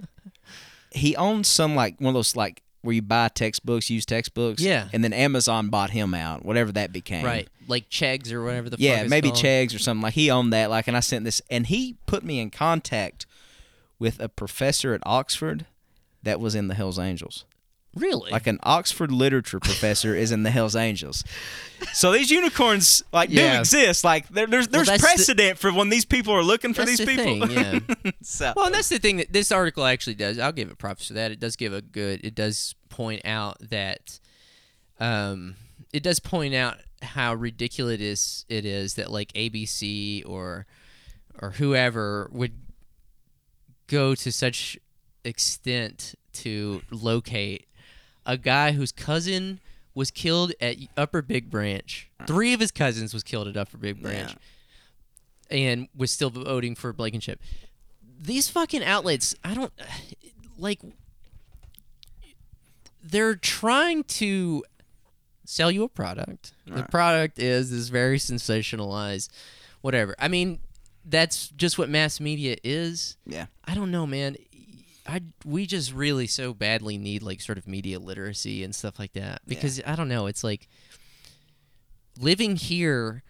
[0.91, 4.61] he owned some like one of those like where you buy textbooks, use textbooks.
[4.61, 4.89] Yeah.
[4.91, 7.25] And then Amazon bought him out, whatever that became.
[7.25, 7.47] Right.
[7.67, 9.41] Like Chegs or whatever the fuck Yeah, maybe called.
[9.41, 10.01] Chegs or something.
[10.01, 10.69] Like he owned that.
[10.69, 13.25] Like, and I sent this, and he put me in contact
[13.99, 15.65] with a professor at Oxford
[16.23, 17.45] that was in the Hell's Angels.
[17.95, 18.31] Really?
[18.31, 21.23] Like an Oxford literature professor is in the Hell's Angels.
[21.93, 24.03] So these unicorns like do exist.
[24.03, 27.05] Like there, there's there's the- precedent for when these people are looking for these the
[27.05, 27.47] people.
[27.47, 27.51] thing,
[28.03, 28.11] yeah.
[28.23, 30.39] so Well, and that's the thing that this article actually does.
[30.39, 31.31] I'll give it props for that.
[31.31, 32.21] It does give a good.
[32.23, 34.19] It does point out that,
[34.99, 35.55] um,
[35.91, 38.45] it does point out how ridiculous it is.
[38.49, 40.65] It is that like ABC or,
[41.39, 42.53] or whoever would
[43.87, 44.79] go to such
[45.23, 47.67] extent to locate
[48.25, 49.59] a guy whose cousin
[49.95, 52.09] was killed at Upper Big Branch.
[52.19, 52.25] Uh.
[52.25, 54.35] Three of his cousins was killed at Upper Big Branch,
[55.49, 57.39] and was still voting for Blankenship
[58.23, 59.73] these fucking outlets, I don't
[60.57, 60.79] like.
[63.05, 64.63] They're trying to
[65.45, 66.53] sell you a product.
[66.65, 69.29] The product is this very sensationalized,
[69.81, 70.15] whatever.
[70.17, 70.59] I mean,
[71.03, 73.17] that's just what mass media is.
[73.27, 73.47] yeah.
[73.65, 74.37] I don't know, man.
[75.05, 79.13] I we just really so badly need like sort of media literacy and stuff like
[79.13, 80.67] that because I don't know, it's like
[82.19, 83.23] living here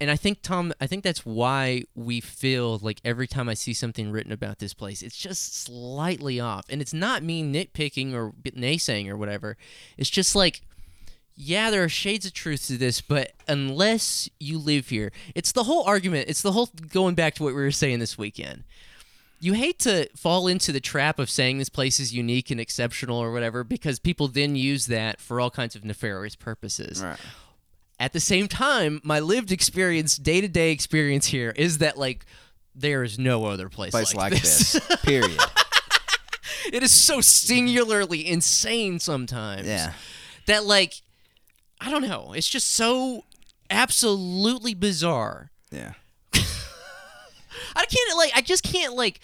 [0.00, 3.74] and I think Tom I think that's why we feel like every time I see
[3.74, 8.32] something written about this place it's just slightly off and it's not me nitpicking or
[8.44, 9.56] naysaying or whatever
[9.98, 10.62] it's just like
[11.34, 15.64] yeah, there are shades of truth to this, but unless you live here, it's the
[15.64, 16.28] whole argument.
[16.28, 18.64] It's the whole going back to what we were saying this weekend.
[19.42, 23.18] You hate to fall into the trap of saying this place is unique and exceptional
[23.18, 27.02] or whatever because people then use that for all kinds of nefarious purposes.
[27.02, 27.18] Right.
[27.98, 32.24] At the same time, my lived experience, day to day experience here, is that like
[32.72, 34.74] there is no other place, Place like, like this.
[34.74, 34.96] this.
[35.02, 35.40] Period.
[36.72, 39.66] it is so singularly insane sometimes.
[39.66, 39.92] Yeah.
[40.46, 41.02] That like
[41.80, 42.32] I don't know.
[42.32, 43.24] It's just so
[43.70, 45.50] absolutely bizarre.
[45.72, 45.94] Yeah.
[47.76, 49.20] I can't like I just can't like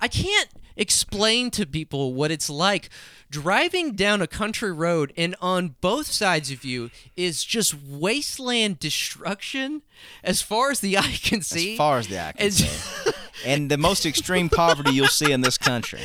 [0.00, 2.88] I can't explain to people what it's like
[3.30, 9.82] driving down a country road and on both sides of you is just wasteland destruction
[10.22, 11.72] as far as the eye can see.
[11.72, 13.10] As far as the eye can As- see.
[13.44, 16.00] and the most extreme poverty you'll see in this country.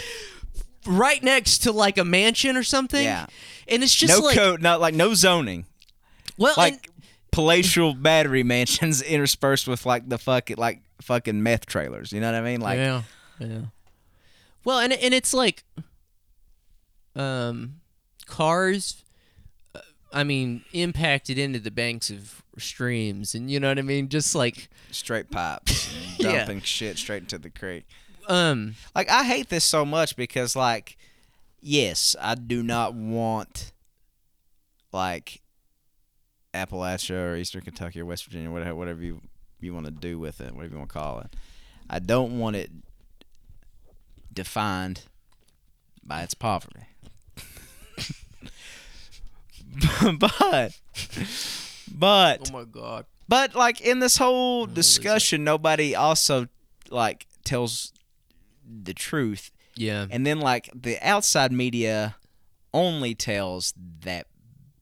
[0.85, 3.03] right next to like a mansion or something.
[3.03, 3.27] Yeah.
[3.67, 5.65] And it's just no like code, not like no zoning.
[6.37, 6.87] well Like and-
[7.31, 12.11] palatial battery mansions interspersed with like the fucking like fucking meth trailers.
[12.11, 12.61] You know what I mean?
[12.61, 13.01] Like yeah,
[13.39, 13.59] yeah.
[14.63, 15.63] Well, and and it's like,
[17.15, 17.81] um,
[18.25, 19.03] cars.
[19.75, 19.79] uh,
[20.11, 24.09] I mean, impacted into the banks of streams, and you know what I mean.
[24.09, 26.37] Just like, straight pipes, and Yeah.
[26.39, 27.85] dumping shit straight into the creek.
[28.27, 30.97] um, Like I hate this so much because like
[31.61, 33.71] yes, I do not want
[34.91, 35.41] like
[36.53, 39.21] Appalachia or Eastern Kentucky or West Virginia, whatever whatever you
[39.63, 41.35] you want to do with it, whatever you want to call it.
[41.89, 42.71] I don't want it
[44.33, 45.03] defined
[46.03, 46.87] by its poverty.
[50.19, 50.79] but
[51.91, 56.47] but oh my god, but like in this whole discussion, nobody also
[56.89, 57.93] like tells
[58.65, 62.15] the truth, yeah, and then like the outside media
[62.73, 64.27] only tells that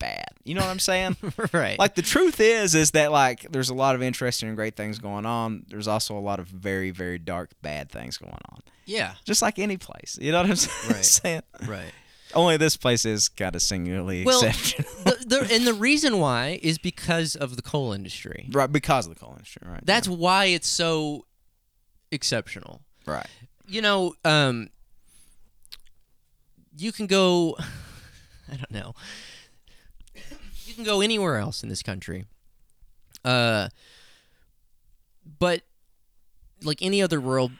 [0.02, 0.26] bad.
[0.44, 1.16] You know what I'm saying?
[1.54, 4.76] right, like the truth is is that like there's a lot of interesting and great
[4.76, 5.66] things going on.
[5.70, 8.60] There's also a lot of very very dark bad things going on.
[8.86, 10.18] yeah, Just like any place.
[10.20, 10.90] You know what I'm saying?
[10.96, 11.06] Right.
[11.06, 11.42] saying?
[11.68, 11.92] right.
[12.34, 14.90] Only this place is kind of singularly Well, exceptional.
[15.04, 18.48] the, the, and the reason why is because of the coal industry.
[18.52, 19.86] right, because of the coal industry, right?
[19.86, 21.26] That's why it's so
[22.12, 22.82] exceptional.
[23.06, 23.28] right.
[23.68, 24.70] you know, um,
[26.78, 27.58] you can go.
[28.52, 28.96] I don't know.
[30.82, 32.26] Can go anywhere else in this country.
[33.24, 33.70] Uh,
[35.38, 35.62] but
[36.64, 37.52] like any other rural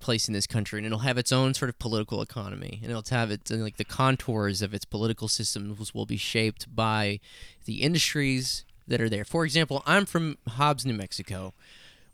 [0.00, 3.04] place in this country, and it'll have its own sort of political economy, and it'll
[3.10, 7.20] have its and, like the contours of its political systems will be shaped by
[7.66, 9.24] the industries that are there.
[9.26, 11.52] For example, I'm from Hobbs, New Mexico,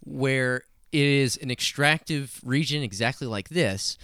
[0.00, 3.96] where it is an extractive region exactly like this.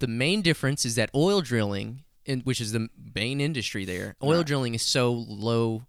[0.00, 4.42] The main difference is that oil drilling, in, which is the main industry there, oil
[4.42, 5.82] drilling is so low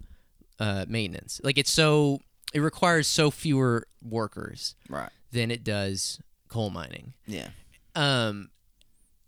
[0.59, 1.39] uh, maintenance.
[1.43, 2.19] Like it's so
[2.53, 5.09] it requires so fewer workers Right.
[5.31, 7.13] than it does coal mining.
[7.27, 7.49] Yeah.
[7.95, 8.49] Um,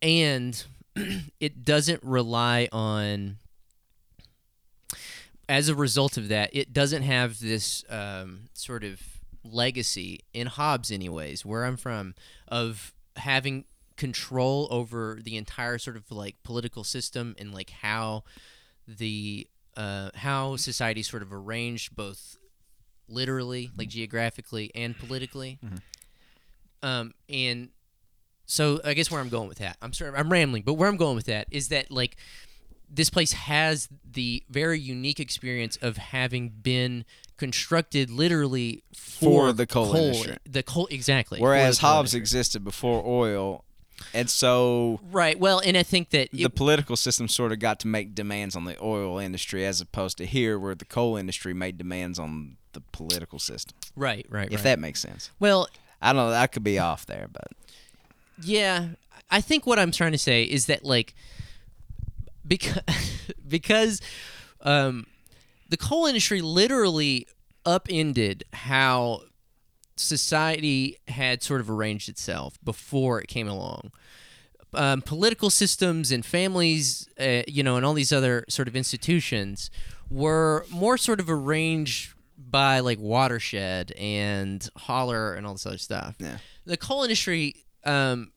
[0.01, 0.64] and
[1.39, 3.38] it doesn't rely on.
[5.49, 8.99] As a result of that, it doesn't have this um, sort of
[9.45, 12.16] legacy in Hobbs, anyways, where I'm from,
[12.49, 13.64] of having
[13.98, 18.24] control over the entire sort of like political system and like how
[18.88, 22.38] the uh, how society sort of arranged both
[23.10, 25.60] literally, like geographically, and politically.
[26.84, 27.70] Um, and
[28.45, 30.98] so I guess where I'm going with that, I'm sorry, I'm rambling, but where I'm
[30.98, 32.18] going with that is that like
[32.89, 37.04] this place has the very unique experience of having been
[37.38, 40.38] constructed literally for, For the coal industry.
[40.45, 41.39] The coal, exactly.
[41.39, 42.20] Whereas coal Hobbs industry.
[42.20, 43.66] existed before oil,
[44.18, 45.39] and so right?
[45.39, 48.55] Well, and I think that the it, political system sort of got to make demands
[48.55, 52.57] on the oil industry, as opposed to here, where the coal industry made demands on
[52.74, 53.78] the political system.
[53.95, 54.63] right, right, If right.
[54.63, 55.32] that makes sense.
[55.39, 55.68] well,
[56.01, 56.36] I don't know.
[56.36, 57.47] I could be off there, but
[58.41, 58.89] Yeah,
[59.32, 61.13] I think what I'm trying to say is that like
[62.47, 62.82] because
[63.47, 64.01] because
[64.61, 65.05] um,
[65.70, 67.28] the coal industry literally
[67.65, 69.22] upended how
[69.95, 73.91] society had sort of arranged itself before it came along.
[74.74, 79.72] Um, political systems and families, uh, you know, and all these other sort of institutions
[80.09, 86.15] were more sort of arranged by like watershed and holler and all this other stuff.
[86.20, 86.38] Yeah.
[86.65, 88.32] The coal industry um,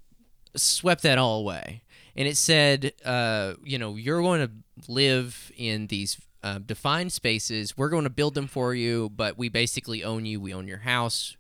[0.57, 1.83] swept that all away,
[2.17, 7.77] and it said, uh, you know, you're going to live in these uh, defined spaces.
[7.77, 10.41] We're going to build them for you, but we basically own you.
[10.41, 11.37] We own your house.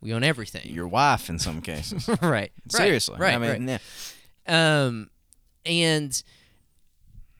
[0.00, 0.68] We own everything.
[0.68, 2.08] Your wife in some cases.
[2.22, 2.52] right.
[2.68, 3.16] Seriously.
[3.18, 3.34] Right.
[3.34, 3.60] I mean, right.
[3.60, 3.78] yeah.
[4.46, 5.10] Um,
[5.64, 6.22] and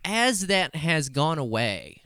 [0.05, 2.03] as that has gone away,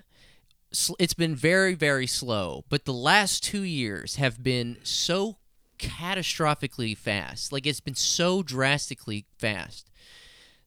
[0.99, 2.65] it's been very, very slow.
[2.69, 5.37] But the last two years have been so
[5.79, 7.53] catastrophically fast.
[7.53, 9.91] Like it's been so drastically fast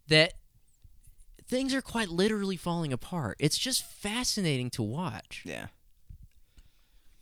[0.07, 0.33] that
[1.45, 3.37] things are quite literally falling apart.
[3.39, 5.43] It's just fascinating to watch.
[5.45, 5.67] Yeah.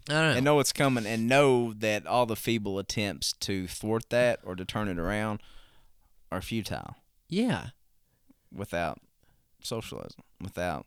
[0.10, 0.38] I don't know.
[0.38, 4.55] and know what's coming and know that all the feeble attempts to thwart that or
[4.55, 5.41] to turn it around
[6.32, 6.96] are futile
[7.30, 7.68] yeah.
[8.54, 9.00] without
[9.62, 10.86] socialism, without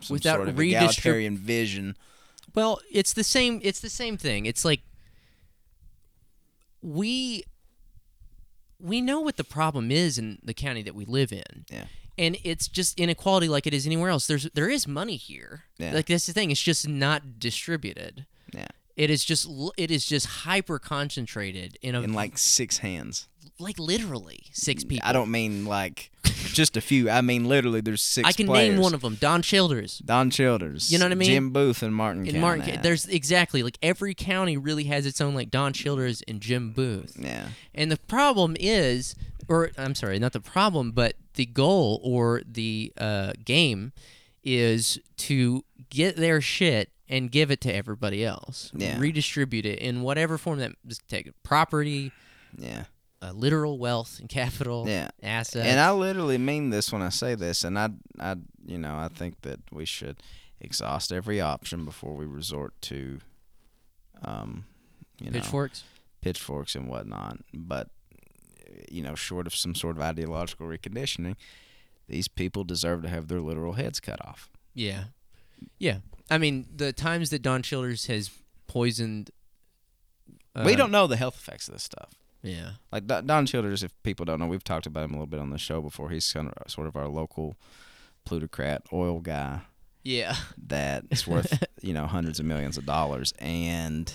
[0.00, 1.96] some Without sort of redistrib- egalitarian vision.
[2.54, 3.60] Well, it's the same.
[3.62, 4.46] It's the same thing.
[4.46, 4.80] It's like
[6.82, 7.44] we
[8.80, 11.64] we know what the problem is in the county that we live in.
[11.70, 11.84] Yeah.
[12.16, 14.26] And it's just inequality like it is anywhere else.
[14.26, 15.64] There's there is money here.
[15.78, 15.94] Yeah.
[15.94, 16.50] Like that's the thing.
[16.50, 18.26] It's just not distributed.
[18.52, 18.68] Yeah.
[18.96, 23.26] It is just l- it is just hyper concentrated in a In like six hands.
[23.58, 25.06] Like literally six people.
[25.08, 26.10] I don't mean like
[26.52, 27.08] just a few.
[27.10, 28.74] I mean literally there's six I can players.
[28.74, 29.16] name one of them.
[29.20, 29.98] Don Childers.
[29.98, 30.92] Don Childers.
[30.92, 31.28] You know what I mean?
[31.30, 32.40] Jim Booth and Martin In County.
[32.40, 36.70] Martin, there's exactly like every county really has its own like Don Childers and Jim
[36.72, 37.16] Booth.
[37.18, 37.48] Yeah.
[37.74, 39.14] And the problem is,
[39.48, 43.92] or I'm sorry, not the problem, but the goal or the uh, game
[44.42, 48.70] is to get their shit and give it to everybody else.
[48.74, 48.98] Yeah.
[48.98, 50.72] Redistribute it in whatever form that
[51.08, 52.12] take property,
[52.56, 52.84] Yeah.
[53.24, 55.08] Uh, literal wealth and capital, Yeah.
[55.22, 55.66] assets.
[55.66, 57.88] And I literally mean this when I say this, and I,
[58.20, 60.22] I, you know, I think that we should
[60.60, 63.20] exhaust every option before we resort to,
[64.22, 64.64] um,
[65.18, 65.84] you know, pitchforks.
[66.20, 67.38] pitchforks and whatnot.
[67.52, 67.88] But
[68.90, 71.36] you know, short of some sort of ideological reconditioning,
[72.08, 74.50] these people deserve to have their literal heads cut off.
[74.74, 75.04] Yeah,
[75.78, 75.98] yeah.
[76.30, 78.30] I mean, the times that Don Childers has
[78.66, 79.30] poisoned.
[80.56, 82.10] we uh, don't know the health effects of this stuff.
[82.44, 82.70] Yeah.
[82.92, 85.40] Like Don Don Childers, if people don't know, we've talked about him a little bit
[85.40, 86.10] on the show before.
[86.10, 87.56] He's kind of, sort of our local
[88.24, 89.60] plutocrat oil guy
[90.02, 90.36] Yeah.
[90.66, 94.10] that's worth you know hundreds of millions of dollars and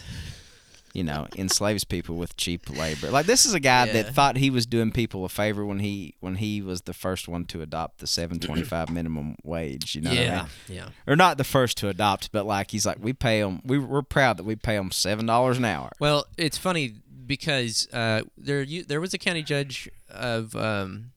[0.95, 3.93] you know enslaves people with cheap labor like this is a guy Yeah.
[3.93, 7.27] that thought he was doing people a favor when he when he was the first
[7.27, 10.37] one to adopt the 725 minimum wage you know what I yeah.
[10.67, 10.77] mean?
[10.77, 10.89] Yeah.
[11.05, 14.01] or not the first to adopt but like he's like we pay them we, we're
[14.01, 16.95] proud that we pay them seven dollars an hour Well, it's funny
[17.29, 21.11] because uh, there you, there was a county judge of um,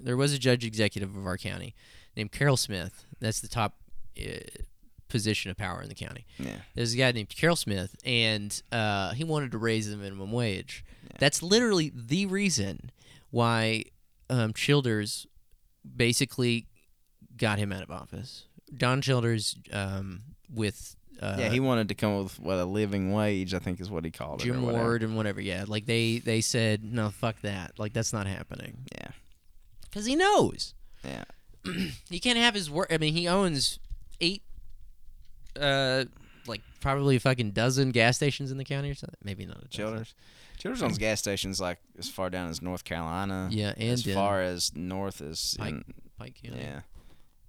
[0.00, 1.74] there was a judge executive of our county
[2.16, 3.04] named Carol Smith.
[3.20, 3.74] That's the top
[4.16, 4.38] uh,
[5.08, 6.24] position of power in the county.
[6.38, 10.30] yeah There's a guy named Carol Smith, and uh, he wanted to raise the minimum
[10.30, 10.84] wage.
[11.18, 12.92] That's literally the reason
[13.30, 13.86] why
[14.30, 15.26] um, Childers
[15.96, 16.66] basically
[17.36, 18.44] got him out of office.
[18.74, 23.12] Don Childers um, with uh, yeah he wanted to come up with what a living
[23.12, 24.62] wage i think is what he called it or Jim.
[24.62, 25.40] Ward and whatever.
[25.40, 27.78] Yeah, like they they said no, fuck that.
[27.78, 29.08] Like that's not happening yeah
[29.82, 31.24] because he knows yeah
[32.10, 32.92] he can't have his work.
[32.92, 33.78] I mean, he owns
[34.20, 34.42] eight,
[35.60, 36.04] uh,
[36.46, 39.16] like probably a fucking dozen gas stations in the county or something.
[39.22, 39.70] Maybe not a dozen.
[39.70, 40.14] Childers.
[40.58, 43.48] Childers owns gas stations like as far down as North Carolina.
[43.52, 45.84] Yeah, and as far as north as Pike, in-
[46.18, 46.62] Pike County.
[46.62, 46.80] yeah.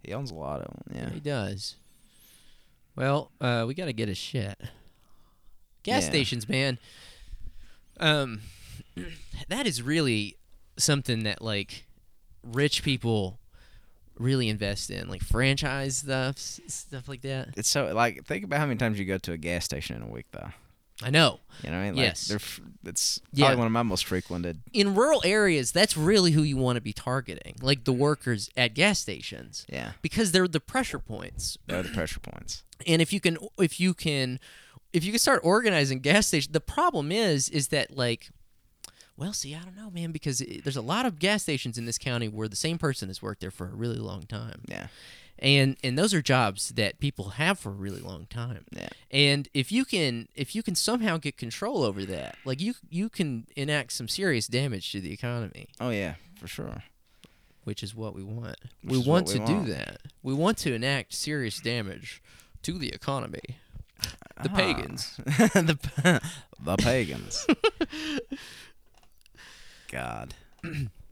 [0.03, 0.83] He owns a lot of them.
[0.95, 1.09] Yeah, Yeah.
[1.13, 1.75] he does.
[2.95, 4.59] Well, uh, we got to get his shit.
[5.83, 6.09] Gas Yeah.
[6.09, 6.77] stations, man.
[7.99, 8.41] Um,
[9.49, 10.37] that is really
[10.77, 11.85] something that like
[12.43, 13.39] rich people
[14.17, 17.49] really invest in, like franchise stuff, stuff like that.
[17.57, 20.03] It's so like think about how many times you go to a gas station in
[20.03, 20.49] a week though.
[21.03, 21.39] I know.
[21.63, 21.95] You know what I mean?
[21.95, 22.27] Like, Yes.
[22.27, 22.39] They're
[22.85, 23.45] it's Yeah.
[23.45, 24.61] probably one of my most frequented.
[24.73, 28.73] In rural areas, that's really who you want to be targeting, like the workers at
[28.73, 29.91] gas stations, Yeah.
[30.01, 31.57] because they're the pressure points.
[31.67, 32.63] They're the pressure points.
[32.87, 34.39] and if you can if you can
[34.91, 38.29] if you can start organizing gas stations the problem is is that like
[39.15, 41.85] well see i don't know man because it, there's a lot of gas stations in
[41.85, 44.87] this county where the same person has worked there for a really long time Yeah.
[45.39, 48.89] And and those are jobs that people have for a really long time Yeah.
[49.11, 53.09] and if you can if you can somehow get control over that like you you
[53.09, 56.83] can enact some serious damage to the economy Oh yeah, for sure.
[57.63, 59.65] which is what we want Which we want we to want.
[59.65, 62.21] do that we want to enact serious damage
[62.61, 63.57] to the economy
[64.41, 64.55] the Ah.
[64.55, 66.21] pagans the
[66.63, 67.45] the pagans.
[69.91, 70.33] God.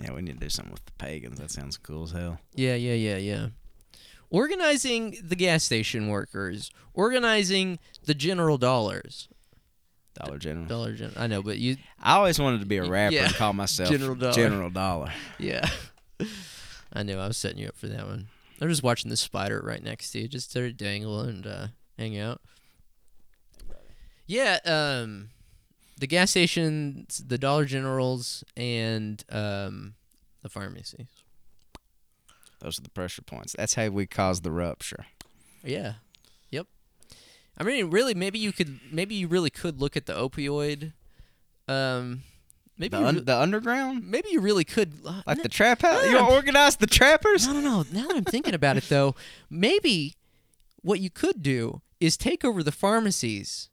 [0.00, 1.38] yeah, we need to do something with the pagans.
[1.38, 2.38] That sounds cool as hell.
[2.54, 3.46] Yeah, yeah, yeah, yeah.
[4.30, 9.28] Organizing the gas station workers, organizing the general dollars.
[10.14, 10.66] Dollar General.
[10.66, 11.20] Dollar General.
[11.20, 13.24] I know, but you, I always wanted to be a rapper Yeah.
[13.26, 14.32] and call myself General Dollar.
[14.32, 15.12] General Dollar.
[15.38, 15.68] yeah.
[16.92, 18.28] I knew I was setting you up for that one.
[18.60, 21.66] I'm just watching the spider right next to you, just sort of dangle and uh,
[21.98, 22.40] hang out.
[24.26, 25.30] Yeah, um,
[25.98, 29.94] the gas stations, the Dollar Generals, and um,
[30.42, 31.06] the pharmacies.
[32.60, 33.54] Those are the pressure points.
[33.56, 35.06] That's how we cause the rupture.
[35.62, 35.94] Yeah.
[36.50, 36.66] Yep.
[37.58, 40.92] I mean, really, maybe you could, maybe you really could look at the opioid.
[41.68, 42.22] Um,
[42.78, 44.92] maybe The, un- re- the underground, maybe you really could.
[45.06, 46.02] uh, like the trap house.
[46.04, 47.46] no, You organize the trappers.
[47.46, 47.84] No, no, no.
[47.92, 49.14] Now that I'm thinking about it, though,
[49.50, 50.14] maybe
[50.82, 53.68] what you could do is take over the pharmacies,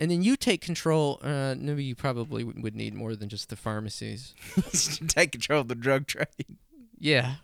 [0.00, 1.18] and then you take control.
[1.22, 4.34] Uh, maybe you probably would need more than just the pharmacies.
[5.08, 6.26] Take control of the drug trade.
[6.98, 7.34] Yeah.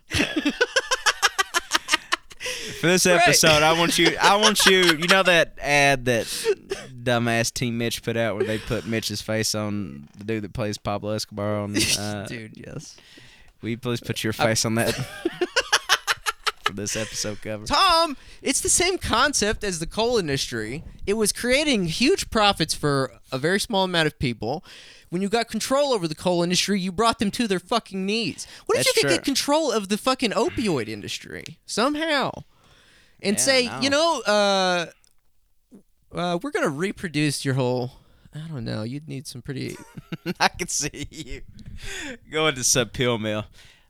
[2.79, 3.19] For this Right.
[3.21, 4.15] episode, I want you.
[4.21, 4.83] I want you.
[4.97, 6.25] You know that ad that
[7.03, 10.77] dumbass Team Mitch put out where they put Mitch's face on the dude that plays
[10.77, 11.75] Pablo Escobar on.
[11.99, 12.97] Uh, Dude, yes.
[13.61, 14.93] will you please put your face on that
[16.75, 17.65] this episode cover?
[17.65, 20.83] Tom, it's the same concept as the coal industry.
[21.07, 24.63] It was creating huge profits for a very small amount of people.
[25.09, 28.47] When you got control over the coal industry, you brought them to their fucking knees.
[28.65, 29.17] What if That's you could true.
[29.17, 32.31] get control of the fucking opioid industry somehow?
[33.21, 33.79] And Yeah, say, no.
[33.81, 34.85] you know, uh,
[36.13, 37.91] uh, we're gonna reproduce your whole.
[38.33, 38.83] I don't know.
[38.83, 39.77] You'd need some pretty.
[40.39, 41.41] I can see you
[42.31, 43.45] going to Sub Pill Mill.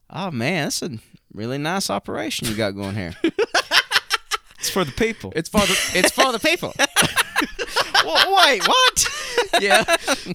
[0.09, 0.99] Oh man, that's a
[1.35, 3.13] really nice operation you got going here.
[4.59, 5.33] it's for the people.
[5.35, 5.77] It's for the.
[5.93, 6.73] It's for the people.
[8.05, 9.07] Wha- wait, what?
[9.61, 9.83] yeah,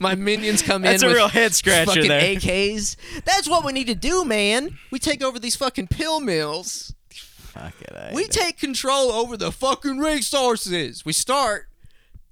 [0.00, 0.90] my minions come in.
[0.90, 2.36] That's a real head scratcher fucking there.
[2.36, 2.96] AKs.
[3.24, 4.78] That's what we need to do, man.
[4.90, 6.94] We take over these fucking pill mills.
[7.10, 8.30] Fuck it, We it.
[8.30, 11.04] take control over the fucking resources.
[11.04, 11.68] We start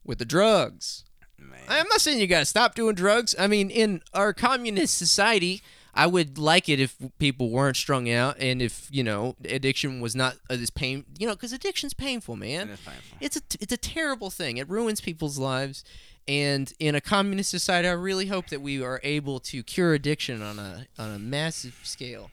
[0.05, 1.05] with the drugs.
[1.69, 3.35] I'm not saying you gotta stop doing drugs.
[3.39, 5.61] I mean, in our communist society,
[5.99, 10.15] I would like it if people weren't strung out and if you know addiction was
[10.15, 11.05] not this pain.
[11.19, 12.69] You know, because addiction's painful, man.
[12.69, 13.19] It is painful.
[13.21, 14.59] It's a it's a terrible thing.
[14.59, 15.83] It ruins people's lives.
[16.29, 20.41] And in a communist society, I really hope that we are able to cure addiction
[20.41, 22.31] on a on a massive scale.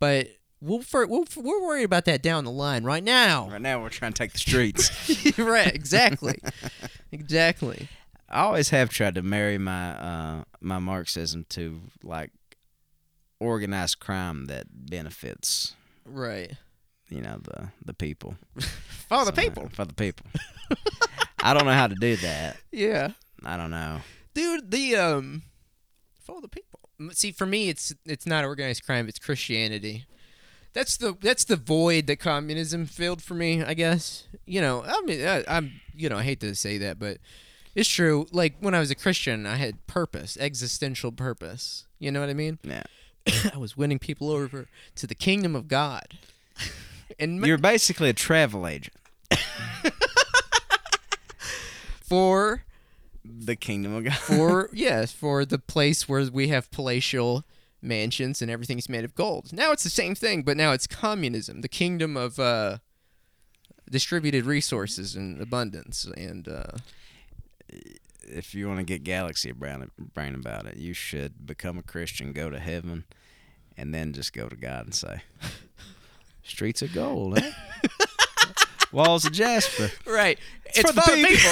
[0.00, 0.28] But
[0.60, 2.82] we'll for, we'll we're worried about that down the line.
[2.82, 5.38] Right now, Right now, we're trying to take the streets.
[5.38, 5.72] right?
[5.72, 6.40] Exactly,
[7.12, 7.88] exactly.
[8.28, 12.32] I always have tried to marry my uh, my Marxism to like
[13.40, 15.74] organized crime that benefits
[16.04, 16.52] Right.
[17.08, 18.36] you know the the people
[19.08, 19.68] For the So, people.
[19.72, 20.26] for the people.
[21.42, 22.58] I don't know how to do that.
[22.70, 23.12] Yeah.
[23.44, 24.00] I don't know.
[24.34, 25.42] Dude, the um
[26.22, 26.78] for the people.
[27.12, 30.04] See, for me it's it's not organized crime, it's Christianity.
[30.72, 34.28] That's the that's the void that communism filled for me, I guess.
[34.46, 37.16] You know, I mean I, I'm you know, I hate to say that, but
[37.74, 38.26] it's true.
[38.30, 41.86] Like when I was a Christian, I had purpose, existential purpose.
[41.98, 42.58] You know what I mean?
[42.62, 42.84] Yeah.
[43.54, 44.66] I was winning people over
[44.96, 46.18] to the kingdom of God.
[47.18, 48.94] and You're basically a travel agent.
[52.02, 52.64] for
[53.24, 54.14] The kingdom of God.
[54.14, 57.44] for yes, for the place where we have palatial
[57.82, 59.52] mansions and everything's made of gold.
[59.52, 62.78] Now it's the same thing, but now it's communism, the kingdom of uh,
[63.90, 66.04] distributed resources and abundance.
[66.16, 66.72] And uh,
[68.22, 72.32] if you want to get galaxy brain, brain about it, you should become a Christian,
[72.32, 73.04] go to heaven,
[73.76, 75.22] and then just go to God and say,
[76.42, 77.52] "Streets of gold, eh?
[78.92, 81.50] walls of jasper." right, it's, for the people.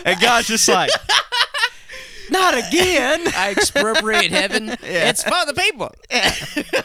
[0.04, 0.90] and God's just like,
[2.30, 4.76] "Not again." I expropriate heaven.
[4.82, 5.94] It's for the people.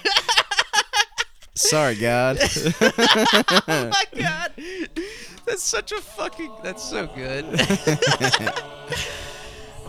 [1.55, 2.39] Sorry, God.
[2.81, 4.53] oh my god,
[5.45, 6.51] that's such a fucking.
[6.63, 7.45] That's so good.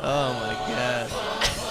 [0.02, 1.63] Oh my god.